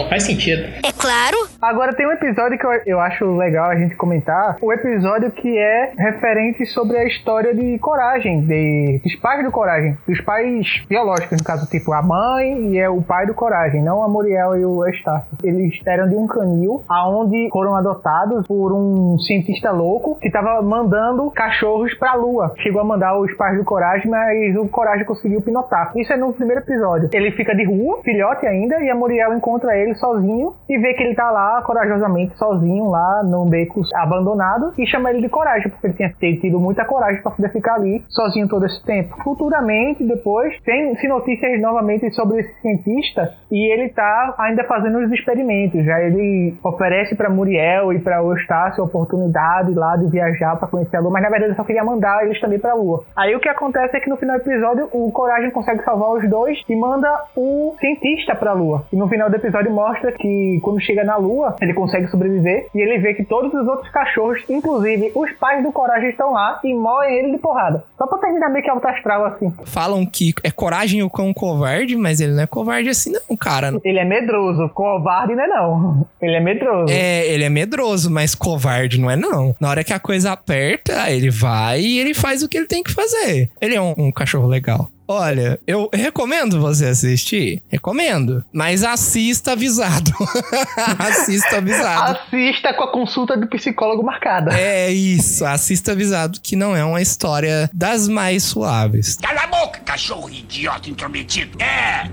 [0.09, 0.63] Faz sentido.
[0.83, 1.37] É claro.
[1.61, 4.57] Agora tem um episódio que eu, eu acho legal a gente comentar.
[4.61, 9.97] O episódio que é referente sobre a história de Coragem, de, dos pais do Coragem.
[10.07, 14.03] Dos pais biológicos, no caso, tipo a mãe e é o pai do Coragem, não
[14.03, 15.27] a Muriel e o Estácio.
[15.43, 21.31] Eles eram de um canil aonde foram adotados por um cientista louco que estava mandando
[21.31, 22.53] cachorros pra lua.
[22.57, 25.91] Chegou a mandar os pais do Coragem, mas o Coragem conseguiu pinotar.
[25.95, 27.09] Isso é no primeiro episódio.
[27.11, 30.93] Ele fica de rua, filhote ainda, e a Muriel encontra encontra ele sozinho e vê
[30.93, 35.69] que ele tá lá corajosamente sozinho lá num beco abandonado e chama ele de coragem,
[35.69, 39.15] porque ele tinha tido muita coragem para poder ficar ali sozinho todo esse tempo.
[39.23, 45.85] Futuramente, depois, tem-se notícias novamente sobre esse cientista e ele tá ainda fazendo os experimentos.
[45.85, 50.97] Já ele oferece para Muriel e para Eustácio a oportunidade lá de viajar para conhecer
[50.97, 53.05] a Lua, mas na verdade ele só queria mandar eles também para a Lua.
[53.15, 56.29] Aí o que acontece é que no final do episódio o Coragem consegue salvar os
[56.29, 58.83] dois e manda o cientista para a Lua.
[58.91, 62.79] E no final do episódio mostra que quando chega na Lua, ele consegue sobreviver e
[62.79, 66.73] ele vê que todos os outros cachorros, inclusive os pais do Coragem, estão lá e
[66.73, 67.83] moem ele de porrada.
[67.97, 69.53] Só pra terminar meio que alto astral assim.
[69.65, 73.73] Falam que é coragem o cão covarde, mas ele não é covarde assim, não, cara.
[73.83, 76.07] Ele é medroso, covarde não é não.
[76.21, 76.91] Ele é medroso.
[76.91, 79.55] É, ele é medroso, mas covarde não é não.
[79.59, 82.81] Na hora que a coisa aperta, ele vai e ele faz o que ele tem
[82.81, 83.49] que fazer.
[83.61, 84.89] Ele é um, um cachorro legal.
[85.07, 87.63] Olha, eu recomendo você assistir.
[87.69, 88.43] Recomendo.
[88.51, 90.11] Mas assista avisado.
[90.99, 92.17] assista avisado.
[92.17, 94.57] Assista com a consulta do psicólogo marcada.
[94.59, 95.45] É isso.
[95.45, 99.17] Assista avisado que não é uma história das mais suaves.
[99.17, 101.57] Cala a boca, cachorro idiota intrometido.
[101.61, 102.09] É,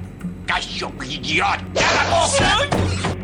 [0.47, 1.65] cachorro idiota.
[1.75, 3.24] Cala a boca.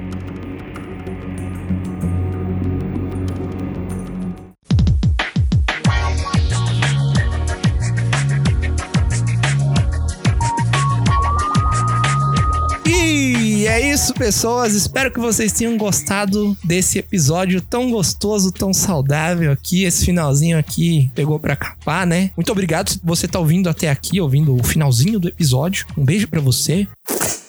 [13.80, 14.74] É isso, pessoas.
[14.74, 19.84] Espero que vocês tenham gostado desse episódio tão gostoso, tão saudável aqui.
[19.84, 22.30] Esse finalzinho aqui pegou pra capar, né?
[22.36, 25.86] Muito obrigado você tá ouvindo até aqui, ouvindo o finalzinho do episódio.
[25.96, 26.86] Um beijo pra você.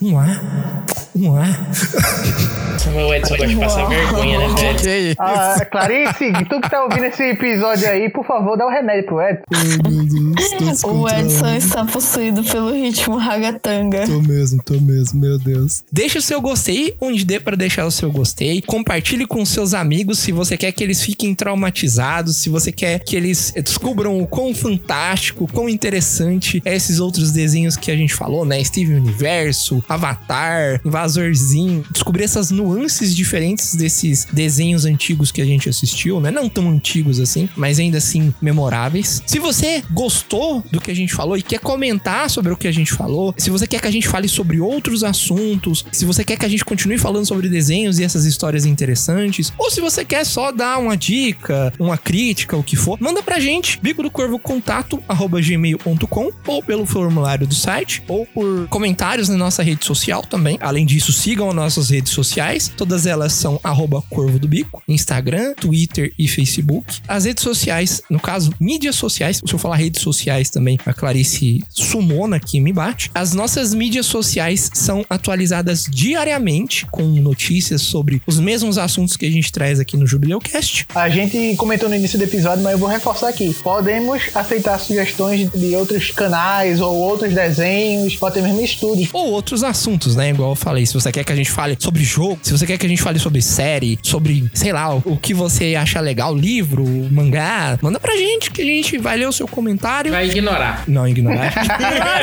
[0.01, 0.86] Um ar.
[1.16, 1.59] Um ar.
[2.93, 5.16] O Edson gosta de passar vergonha, né, velho?
[5.20, 9.05] Ah, Clarice, tu que tá ouvindo esse episódio aí, por favor, dá o um remédio
[9.05, 9.43] pro Edson.
[10.88, 14.07] o Edson está possuído pelo ritmo ragatanga.
[14.07, 15.84] Tô mesmo, tô mesmo, meu Deus.
[15.91, 18.62] Deixa o seu gostei onde dê para deixar o seu gostei.
[18.62, 23.16] Compartilhe com seus amigos se você quer que eles fiquem traumatizados, se você quer que
[23.16, 28.43] eles descubram o quão fantástico, quão interessante é esses outros desenhos que a gente falou,
[28.43, 28.64] né?
[28.64, 29.51] Steven Universo,
[29.88, 31.84] Avatar, Invasorzinho.
[31.91, 36.32] Descobrir essas nuances diferentes desses desenhos antigos que a gente assistiu, né?
[36.32, 39.22] Não tão antigos assim, mas ainda assim memoráveis.
[39.26, 42.72] Se você gostou do que a gente falou e quer comentar sobre o que a
[42.72, 46.38] gente falou, se você quer que a gente fale sobre outros assuntos, se você quer
[46.38, 50.26] que a gente continue falando sobre desenhos e essas histórias interessantes, ou se você quer
[50.26, 54.39] só dar uma dica, uma crítica, o que for, manda pra gente, bico do corvo
[54.39, 55.02] contato
[55.41, 60.57] gmail.com ou pelo formulário do site ou por comentários na nossa rede social também.
[60.61, 62.71] Além disso, sigam as nossas redes sociais.
[62.75, 67.01] Todas elas são arroba Corvo do Bico, Instagram, Twitter e Facebook.
[67.07, 71.63] As redes sociais, no caso, mídias sociais, se eu falar redes sociais também, a Clarice
[71.69, 73.11] Sumona aqui me bate.
[73.13, 79.31] As nossas mídias sociais são atualizadas diariamente com notícias sobre os mesmos assuntos que a
[79.31, 80.87] gente traz aqui no Jubileucast.
[80.93, 83.53] A gente comentou no início do episódio, mas eu vou reforçar aqui.
[83.61, 89.09] Podemos aceitar sugestões de outros canais ou outros desenhos, pode ter mesmo estúdios.
[89.13, 90.29] Ou outros assuntos, né?
[90.29, 92.77] Igual eu falei, se você quer que a gente fale sobre jogo, se você quer
[92.77, 96.86] que a gente fale sobre série, sobre, sei lá, o que você acha legal, livro,
[97.11, 100.11] mangá, manda pra gente que a gente vai ler o seu comentário.
[100.11, 100.84] Vai ignorar.
[100.88, 101.53] Não, ignorar.
[101.63, 102.21] ignorar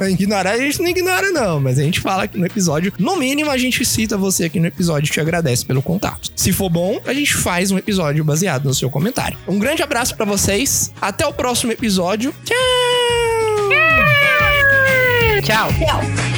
[0.00, 0.08] não.
[0.08, 2.92] ignorar a gente não ignora não, mas a gente fala aqui no episódio.
[2.98, 6.30] No mínimo a gente cita você aqui no episódio e te agradece pelo contato.
[6.34, 9.38] Se for bom, a gente faz um episódio baseado no seu comentário.
[9.46, 10.92] Um grande abraço para vocês.
[11.00, 12.34] Até o próximo episódio.
[12.44, 13.05] Tchau.
[15.42, 15.70] Tchau.
[15.78, 16.35] Tchau.